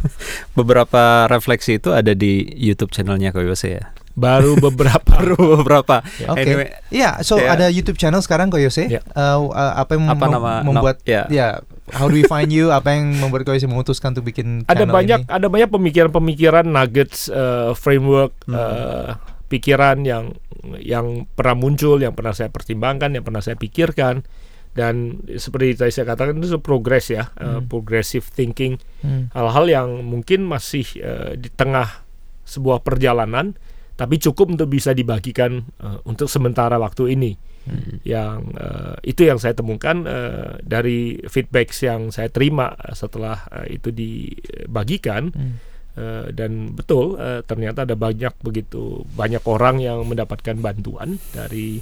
[0.52, 3.84] Beberapa refleksi itu ada di YouTube channelnya Koyose ya.
[4.12, 6.00] baru beberapa Baru beberapa.
[6.26, 6.40] Oke.
[6.42, 7.52] Anyway, Iya, so Ya.
[7.52, 8.84] ada YouTube channel sekarang Koyose.
[8.86, 9.00] Ya.
[9.12, 11.22] Uh, uh, apa yang Apa mem- nama- membuat nam- ya.
[11.28, 11.48] ya
[11.92, 12.70] how do we find you?
[12.70, 15.30] Apa yang membuat Koyose memutuskan untuk bikin ada banyak ini?
[15.30, 18.54] ada banyak pemikiran-pemikiran nuggets eh, framework Hmm.
[18.54, 19.10] eh,
[19.46, 20.34] pikiran yang
[20.76, 24.26] yang pernah muncul yang pernah saya pertimbangkan yang pernah saya pikirkan
[24.74, 27.66] dan seperti tadi saya katakan itu progress ya eh, Hmm.
[27.66, 29.30] progressive thinking Hmm.
[29.30, 32.02] hal-hal yang mungkin masih eh, di tengah
[32.42, 33.54] sebuah perjalanan
[33.94, 37.98] tapi cukup untuk bisa dibagikan eh, untuk sementara waktu ini Hmm.
[38.06, 43.90] yang eh, itu yang saya temukan eh, dari feedback yang saya terima setelah eh, itu
[43.90, 45.58] dibagikan Hmm.
[45.96, 51.80] Eh, dan betul eh, ternyata ada banyak begitu banyak orang yang mendapatkan bantuan dari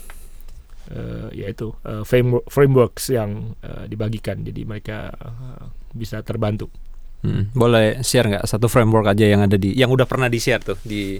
[0.94, 5.66] eh, yaitu eh, framework frameworks yang eh, dibagikan jadi mereka eh,
[5.98, 6.70] bisa terbantu
[7.24, 10.60] Hmm, boleh share nggak satu framework aja yang ada di yang udah pernah di share
[10.60, 11.16] tuh di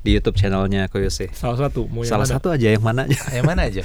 [0.00, 1.28] di YouTube channelnya Koyose.
[1.30, 2.34] salah satu mau yang Salah mana?
[2.36, 3.18] satu aja yang mana aja.
[3.36, 3.84] Yang mana aja?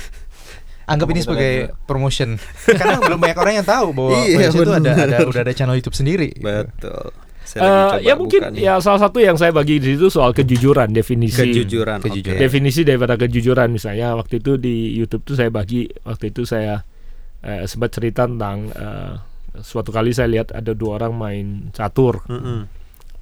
[0.86, 2.38] Anggap ini sebagai promotion.
[2.64, 5.76] Karena belum banyak orang yang tahu bahwa Iya, Koyose itu ada ada udah ada channel
[5.76, 6.30] YouTube sendiri.
[6.38, 7.10] Betul.
[7.46, 10.90] Saya lagi coba ya mungkin ya salah satu yang saya bagi di situ soal kejujuran
[10.90, 12.02] definisi kejujuran.
[12.02, 12.38] Kejujuran.
[12.38, 12.42] oke.
[12.42, 16.82] definisi daripada kejujuran misalnya waktu itu di YouTube tuh saya bagi waktu itu saya
[17.42, 19.14] eh, sempat cerita tentang eh,
[19.62, 22.66] suatu kali saya lihat ada dua orang main catur Mm-mm.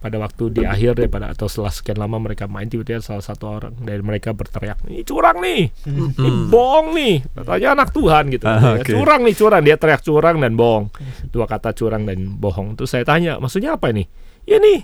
[0.04, 3.72] Pada waktu di akhir daripada atau setelah sekian lama mereka main tiba-tiba salah satu orang
[3.80, 5.72] dari mereka berteriak ini curang nih.
[5.88, 6.52] Ini Hmm.
[6.52, 7.24] bohong nih.
[7.24, 8.44] Katanya anak Tuhan gitu.
[8.44, 8.84] Ah, oke.
[8.92, 9.62] curang nih curang.
[9.64, 10.92] Dia teriak curang dan bohong.
[11.32, 12.76] Dua kata curang dan bohong.
[12.76, 14.04] Terus saya tanya maksudnya apa ini?
[14.44, 14.84] Ya nih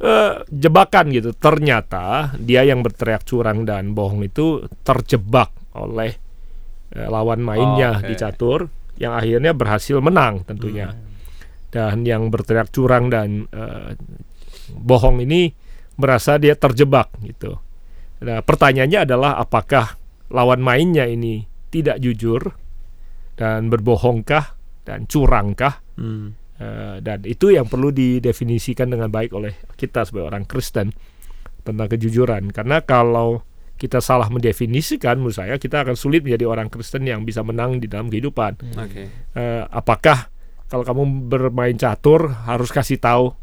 [0.00, 1.36] eh, jebakan gitu.
[1.36, 6.16] Ternyata dia yang berteriak curang dan bohong itu terjebak oleh
[6.96, 8.08] eh, lawan mainnya Oke.
[8.08, 10.96] di catur yang akhirnya berhasil menang tentunya.
[11.66, 13.92] Dan yang berteriak curang dan eh,
[14.72, 15.52] bohong ini
[15.96, 17.56] merasa dia terjebak gitu.
[18.24, 19.96] Nah, pertanyaannya adalah apakah
[20.32, 22.56] lawan mainnya ini tidak jujur
[23.36, 24.56] dan berbohongkah
[24.88, 25.84] dan curangkah?
[26.00, 26.32] Hmm.
[26.56, 30.88] Eh, dan itu yang perlu didefinisikan dengan baik oleh kita sebagai orang Kristen
[31.60, 32.48] tentang kejujuran.
[32.48, 33.44] Karena kalau
[33.76, 37.92] kita salah mendefinisikan, menurut saya kita akan sulit menjadi orang Kristen yang bisa menang di
[37.92, 38.56] dalam kehidupan.
[38.80, 39.04] Oke.
[39.36, 40.32] Eh, apakah
[40.72, 43.36] kalau kamu bermain catur harus kasih tahu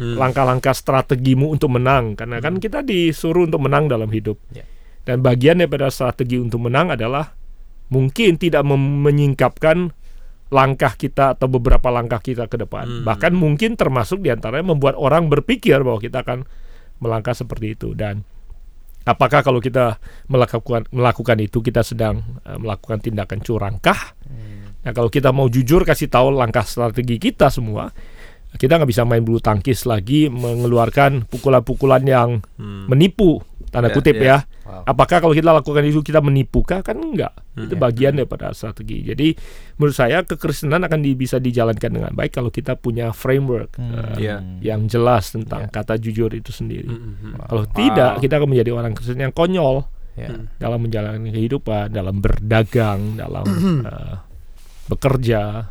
[0.00, 0.16] Hmm.
[0.16, 2.16] langkah-langkah strategimu untuk menang.
[2.16, 4.40] Karena kan kita disuruh untuk menang dalam hidup.
[4.56, 4.64] Ya.
[5.00, 7.32] dan bagian daripada strategi untuk menang adalah
[7.88, 9.90] mungkin tidak menyingkapkan
[10.52, 13.00] langkah kita atau beberapa langkah kita ke depan.
[13.00, 13.04] Hmm.
[13.08, 16.44] bahkan mungkin termasuk di antaranya membuat orang berpikir bahwa kita akan
[17.00, 17.96] melangkah seperti itu.
[17.96, 18.22] Dan
[19.08, 19.96] apakah kalau kita
[20.28, 24.14] melakukan melakukan itu kita sedang eh, melakukan tindakan curangkah
[24.80, 27.92] Nah kalau kita mau jujur kasih tahu langkah strategi kita semua,
[28.52, 32.86] kita nggak bisa main bulu tangkis lagi mengeluarkan pukulan-pukulan yang Hmm.
[32.86, 33.38] menipu
[33.68, 34.24] tanda Ya, kutip ya.
[34.24, 34.38] ya.
[34.60, 34.82] Wow.
[34.86, 36.78] Apakah kalau kita lakukan itu kita menipukah?
[36.80, 37.34] Kan enggak.
[37.52, 37.80] Hmm, itu ya.
[37.80, 39.02] bagian daripada strategi.
[39.04, 39.34] Jadi
[39.76, 43.94] menurut saya kekristenan akan di- bisa dijalankan dengan baik kalau kita punya framework Hmm.
[44.14, 44.36] eh, Iya.
[44.64, 45.70] yang jelas tentang Ya.
[45.72, 46.86] kata jujur itu sendiri.
[46.86, 47.32] Mm, mm, mm.
[47.44, 47.72] Kalau Wow.
[47.72, 50.28] tidak, kita akan menjadi orang Kristen yang konyol Ya.
[50.28, 50.50] Hmm.
[50.56, 53.46] dalam menjalani kehidupan, dalam berdagang, dalam
[53.86, 54.14] eh,
[54.86, 55.70] bekerja,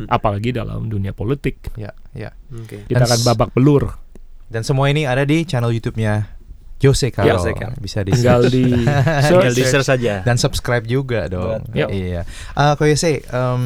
[0.00, 0.08] Hmm.
[0.08, 1.60] apalagi dalam dunia politik.
[1.76, 2.32] Ya, ya.
[2.48, 2.88] Oke.
[2.88, 4.00] Kita Dan akan babak belur.
[4.48, 6.40] Dan semua ini ada di channel YouTube-nya
[6.80, 7.36] Jose Carol.
[7.36, 7.76] Jose Carol.
[7.76, 9.68] Bisa di Tinggal di Tinggal di search.
[9.68, 10.14] share saja.
[10.24, 11.68] dan subscribe juga dong.
[11.70, 11.92] Yuk.
[11.92, 12.24] Iya.
[12.56, 13.62] Uh, Ko Yose, em,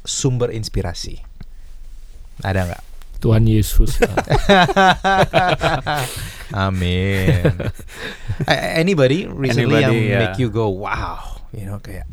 [0.00, 1.20] sumber inspirasi
[2.40, 2.82] ada nggak?
[3.20, 4.00] Tuhan Yesus.
[6.54, 7.42] Amin.
[8.48, 10.18] Anybody recently yang Anybody, ya.
[10.20, 12.06] make you go wow, you know kayak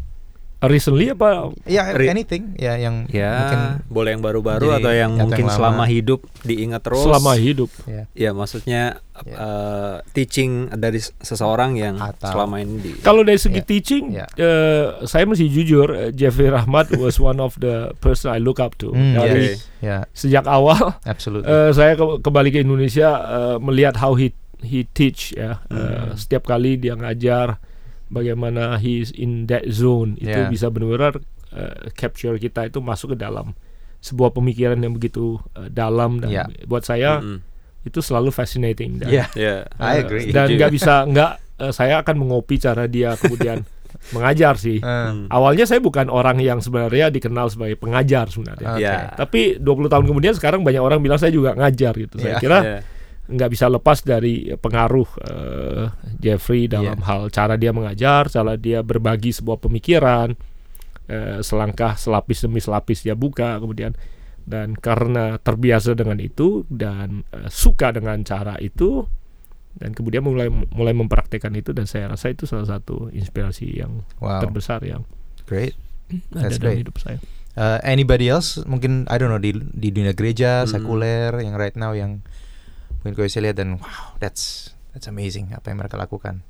[0.61, 1.49] Recently apa?
[1.65, 5.39] ya Re- anything ya yang Ya, mungkin boleh yang baru-baru Jadi, atau yang atau mungkin
[5.39, 5.57] yang lama.
[5.57, 7.01] selama hidup diingat terus.
[7.01, 7.69] Selama hidup.
[7.83, 8.03] ya.
[8.13, 8.83] Ya, maksudnya
[9.21, 9.35] Ya.
[9.35, 14.85] eh, teaching dari seseorang yang Atau- selama ini di Kalau dari segi Ya, teaching, eh,
[15.03, 18.89] saya mesti jujur, eh, Jeffrey Rahmat was one of the person I look up to.
[18.89, 19.65] Hmm, Dari yes.
[19.77, 21.45] ya, sejak awal, absolutely.
[21.47, 25.57] eh, saya ke- kembali ke Indonesia eh, melihat how he he teach ya.
[25.65, 26.13] Eh, Hmm.
[26.13, 27.57] setiap kali dia ngajar,
[28.11, 30.45] bagaimana he is in that zone itu Ya.
[30.45, 31.17] bisa benar-benar
[31.49, 33.55] eh, capture kita itu masuk ke dalam
[33.99, 36.43] sebuah pemikiran yang begitu eh, dalam dan Ya.
[36.63, 37.39] buat saya Mm,
[37.81, 39.65] itu selalu fascinating dan Ya, ya.
[39.75, 40.25] I Eh, agree.
[40.29, 43.63] Dan nggak bisa nggak eh, saya akan mengopi cara dia kemudian
[44.15, 44.77] mengajar sih.
[44.77, 45.27] Eh, Mm.
[45.27, 48.67] Awalnya saya bukan orang yang sebenarnya dikenal sebagai pengajar sebenarnya.
[48.71, 48.81] Oke.
[48.81, 48.97] Ya.
[49.13, 52.15] Tapi 20 tahun kemudian sekarang banyak orang bilang saya juga ngajar gitu.
[52.17, 52.39] Saya Ya.
[52.39, 52.77] kira Ya.
[53.31, 55.85] Nggak bisa lepas dari pengaruh eh,
[56.19, 57.05] Jeffrey dalam Iya.
[57.07, 60.35] hal cara dia mengajar, cara dia berbagi sebuah pemikiran,
[61.07, 63.95] eh, selangkah selapis demi selapis dia buka kemudian
[64.41, 69.07] dan karena terbiasa dengan itu dan eh, suka dengan cara itu
[69.71, 74.43] dan kemudian mulai mulai mempraktekkan itu dan saya rasa itu salah satu inspirasi yang wow,
[74.43, 75.07] terbesar yang
[75.47, 75.71] great.
[76.35, 76.81] ada That's dalam great.
[76.83, 77.19] hidup saya.
[77.51, 80.71] Uh, anybody else mungkin I don't know di di dunia gereja Hmm.
[80.71, 82.23] sekuler yang right now yang
[83.01, 86.45] mungkin Ko Yose lihat dan wow, that's that's amazing apa yang mereka lakukan.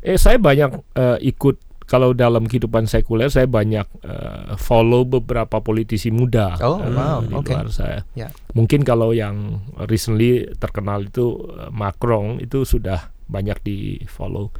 [0.00, 1.60] Eh saya banyak eh, ikut
[1.90, 7.34] kalau dalam kehidupan sekuler saya banyak eh, follow beberapa politisi muda Oh, eh, wow, di
[7.34, 7.50] oke.
[7.50, 8.06] luar saya.
[8.14, 8.30] Ya.
[8.54, 14.54] Mungkin kalau yang recently terkenal itu eh, Macron itu sudah banyak di follow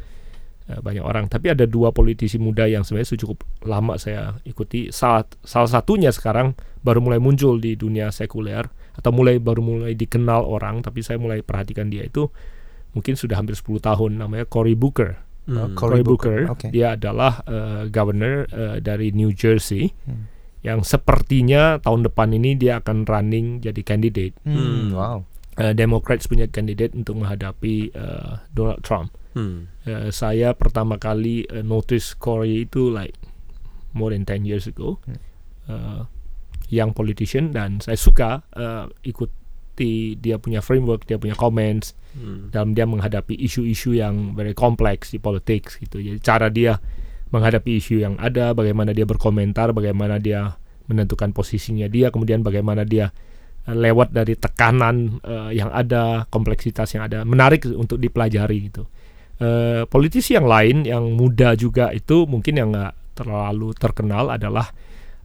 [0.67, 1.31] eh, banyak orang.
[1.31, 4.91] Tapi ada dua politisi muda yang sebenarnya sudah cukup lama saya ikuti.
[4.91, 10.43] Salah salah satunya sekarang baru mulai muncul di dunia sekuler atau mulai baru mulai dikenal
[10.43, 10.81] orang.
[10.81, 12.27] Tapi saya mulai perhatikan dia itu
[12.91, 14.19] mungkin sudah hampir 10 tahun.
[14.19, 15.19] Namanya Cory Booker.
[15.47, 15.75] Mm.
[15.75, 16.67] Cory Cory Booker, Booker, oke.
[16.71, 20.29] dia adalah eh, governor eh, dari New Jersey Hmm.
[20.61, 24.89] yang sepertinya tahun depan ini dia akan running jadi candidate Hmm, Hmm.
[24.93, 25.19] wow.
[25.57, 29.11] eh, Democrats punya candidate untuk menghadapi eh, Donald Trump.
[29.33, 29.67] Mm.
[29.89, 33.17] Eh, saya pertama kali eh, notice Cory itu like
[33.91, 35.19] more than 10 years ago, Hmm.
[35.67, 36.01] eh,
[36.71, 42.51] young politician dan saya suka eh, ikuti dia punya framework, dia punya comments Mm.
[42.51, 46.03] dalam dia menghadapi isu-isu yang very kompleks di politik gitu.
[46.03, 46.75] Jadi cara dia
[47.31, 50.59] menghadapi isu yang ada, bagaimana dia berkomentar, bagaimana dia
[50.91, 53.15] menentukan posisinya dia, kemudian bagaimana dia
[53.71, 58.91] eh, lewat dari tekanan eh, yang ada, kompleksitas yang ada, menarik untuk dipelajari gitu.
[59.39, 64.67] Eh, politisi yang lain yang muda juga itu mungkin yang nggak terlalu terkenal adalah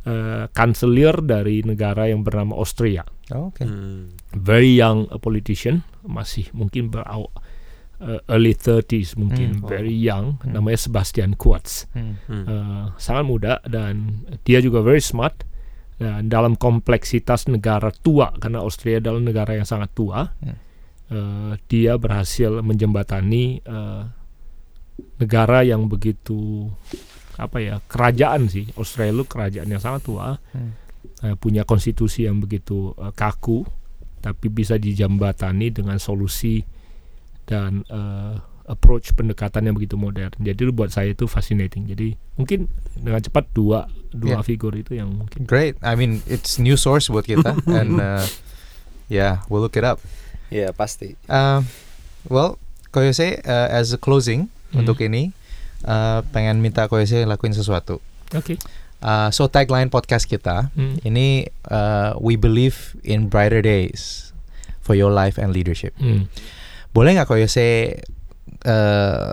[0.06, 3.03] eh, kanselir dari negara yang bernama Austria
[3.34, 3.66] Oh, Oke.
[3.66, 4.14] Mm.
[4.38, 7.26] very young uh, politician masih mungkin beraw
[7.97, 9.66] uh, early 30s mungkin Hmm.
[9.66, 10.53] very young Hmm.
[10.53, 12.22] namanya Sebastian Kurz Hmm.
[12.30, 12.45] Mm.
[12.45, 15.41] Uh, sangat muda dan dia juga very smart
[15.97, 20.58] dan dalam kompleksitas negara tua karena Austria adalah negara yang sangat tua Hmm.
[21.10, 24.06] uh, dia berhasil menjembatani uh,
[25.18, 26.70] negara yang begitu
[27.36, 30.71] apa ya kerajaan sih Australia kerajaan yang sangat tua Hmm.
[31.21, 33.63] eh, punya konstitusi yang begitu eh, kaku
[34.19, 36.63] tapi bisa dijembatani dengan solusi
[37.43, 42.65] dan eh, approach pendekatan yang begitu modern jadi buat saya itu fascinating jadi mungkin
[42.97, 44.41] dengan cepat dua dua Yeah.
[44.41, 45.75] figur itu yang mungkin Great.
[45.79, 48.23] I mean, it's new source buat kita and uh,
[49.05, 49.99] yeah, we'll look it up.
[50.47, 51.13] Ya pasti.
[51.27, 51.61] Uh,
[52.25, 52.55] well,
[52.89, 54.81] Koyose uh, as a closing Hmm.
[54.81, 55.29] untuk ini
[55.86, 58.01] uh, pengen minta Koyose lakuin sesuatu.
[58.31, 58.57] oke
[59.05, 60.97] Uh, so tagline podcast kita Hmm.
[61.03, 64.33] ini uh, we believe in brighter days
[64.81, 65.93] for your life and leadership.
[65.95, 66.25] Hmm.
[66.89, 68.01] Boleh nggak Koyose
[68.65, 69.29] uh,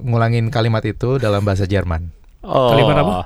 [0.00, 2.12] ngulangin kalimat itu dalam bahasa Jerman?
[2.42, 2.76] Oh.
[2.76, 3.18] Kalimat apa?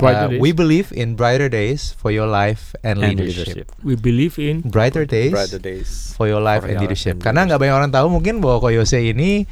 [0.00, 0.40] Brighter Uh, days.
[0.40, 3.54] we believe in brighter days for your life and, And leadership.
[3.54, 3.66] leadership.
[3.82, 6.16] we believe in Brighter days Brighter days.
[6.16, 7.14] for your life For and your leadership.
[7.14, 9.46] and Karena nggak banyak orang tahu mungkin bahwa Koyose ini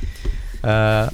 [0.65, 1.07] uh,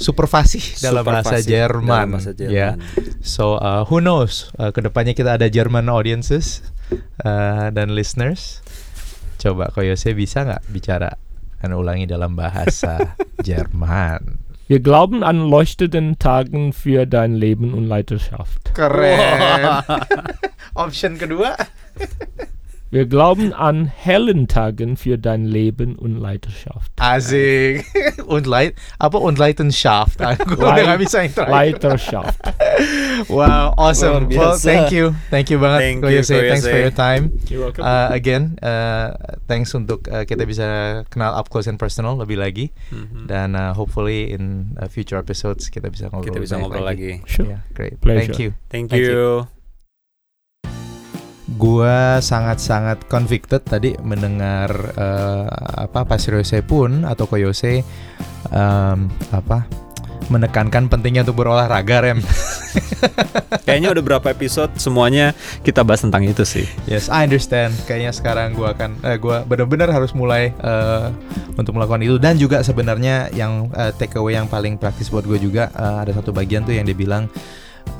[0.00, 1.84] super fasih dalam Super bahasa Jerman.
[1.84, 2.74] dalam bahasa Ya.
[2.74, 2.80] Jerman.
[3.20, 4.48] So uh, who knows?
[4.56, 6.64] Uh, ke depannya kita ada German audiences
[7.20, 8.64] uh, dan listeners.
[9.36, 11.20] Coba Koyose bisa nggak bicara
[11.60, 14.40] dan ulangi dalam bahasa Jerman?
[14.66, 18.70] Wir glauben an leuchtenden Tagen für dein Leben und Leiterschaft.
[18.72, 19.82] Keren.
[20.78, 21.58] Option kedua.
[22.90, 26.90] Wir glauben an hellen Tagen für dein Leben und Leiterschaft.
[26.98, 27.86] Asik.
[28.26, 30.18] und light apa und Leidenschaft.
[30.18, 31.46] Terakhir.
[31.48, 32.38] Leiterschaft.
[33.28, 34.28] Wow, awesome.
[34.32, 34.64] Well, biasa.
[34.64, 35.12] thank you.
[35.28, 36.40] Thank you banget Thank you, Koyose.
[36.40, 37.36] Thanks for your time.
[37.52, 37.84] You're welcome.
[37.84, 39.12] Uh, again, uh,
[39.44, 40.66] thanks untuk uh, kita bisa
[41.12, 43.28] kenal up close and personal lebih lagi Mhm.
[43.28, 47.20] dan uh, hopefully in uh, future episodes kita bisa ngobrol Kita bisa ngobrol lagi.
[47.28, 47.44] Sure.
[47.44, 48.00] Yeah, great.
[48.00, 48.32] Pleasure.
[48.32, 48.50] Thank you.
[48.72, 49.59] Thank Thank you.
[51.58, 55.46] Gua sangat-sangat convicted tadi mendengar uh,
[55.82, 57.82] apa Pasirose pun atau Koyose
[58.54, 59.66] um, apa
[60.30, 62.22] menekankan pentingnya untuk berolahraga rem.
[63.66, 65.34] Kayaknya udah berapa episode semuanya
[65.66, 66.70] kita bahas tentang itu sih.
[66.86, 67.74] Yes, I understand.
[67.84, 71.06] Kayaknya sekarang gua akan eh, gua benar-benar harus mulai eh,
[71.58, 75.36] untuk melakukan itu dan juga sebenarnya yang eh, take away yang paling praktis buat gue
[75.42, 77.26] juga eh, ada satu bagian tuh yang dia bilang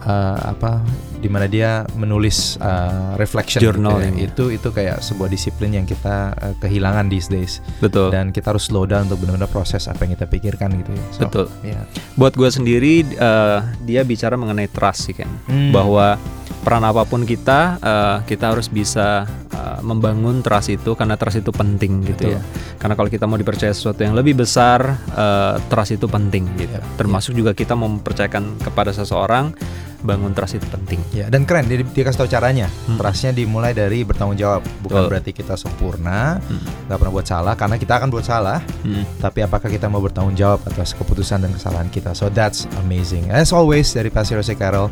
[0.05, 0.81] eh, apa
[1.21, 4.11] di mana dia menulis eh, reflection gitu ya.
[4.17, 8.09] Itu itu kayak sebuah disiplin yang kita eh, kehilangan these days Betul.
[8.09, 11.05] dan kita harus slow down untuk benar-benar proses apa yang kita pikirkan gitu ya.
[11.13, 11.47] So, Betul.
[11.63, 11.81] ya.
[12.17, 15.29] Buat gue sendiri eh, dia bicara mengenai trust sih kan.
[15.47, 15.71] Hmm.
[15.71, 16.17] Bahwa
[16.61, 21.53] peran apa pun kita eh, kita harus bisa eh, membangun trust itu karena trust itu
[21.53, 22.37] penting gitu Betul.
[22.37, 22.41] ya.
[22.81, 26.73] Karena kalau kita mau dipercaya sesuatu yang lebih besar, eh, trust itu penting gitu.
[26.73, 29.53] Ya, Termasuk juga kita mempercayakan kepada seseorang,
[30.01, 31.01] bangun trust itu penting.
[31.11, 32.67] Ya, dan keren dia, dia kasih tahu caranya.
[32.85, 32.97] Hmm.
[32.97, 34.65] Trustnya dimulai dari bertanggung jawab.
[34.81, 35.09] Bukan Betul.
[35.09, 36.65] berarti kita sempurna, Hmm.
[36.89, 38.65] pernah buat salah karena kita akan buat salah.
[38.81, 39.05] Hmm.
[39.19, 42.13] Tapi apakah kita mau bertanggung jawab atas keputusan dan kesalahan kita?
[42.13, 43.29] So that's amazing.
[43.29, 44.89] As always dari Pasir Jose Carroll,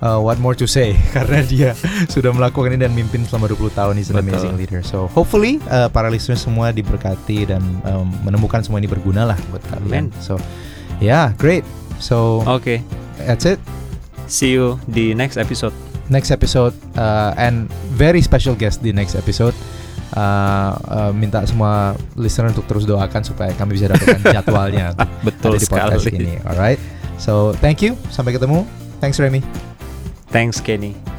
[0.00, 0.98] uh, what more to say?
[1.16, 1.70] Karena dia
[2.14, 3.94] sudah melakukan ini dan mimpin selama 20 tahun.
[3.94, 4.26] He's an Betul.
[4.26, 4.80] amazing leader.
[4.82, 9.62] So hopefully uh, para listeners semua diberkati dan um, menemukan semua ini berguna lah buat
[9.70, 10.10] kalian.
[10.10, 10.18] Amen.
[10.18, 10.34] So
[10.98, 11.62] yeah, great.
[11.98, 12.82] So Oke,
[13.18, 13.58] that's it.
[14.28, 15.72] See you di next episode.
[16.08, 19.52] next episode uh, and very special guest di next episode.
[20.16, 25.60] Uh, uh, minta semua listener untuk terus doakan supaya kami bisa dapatkan jadwalnya Betul ada
[25.60, 26.24] di podcast sekali.
[26.24, 26.34] ini.
[26.48, 26.80] Alright,
[27.20, 27.92] so thank you.
[28.08, 28.64] Sampai ketemu.
[29.04, 29.44] Thanks Remy.
[30.32, 31.17] Thanks Kenny.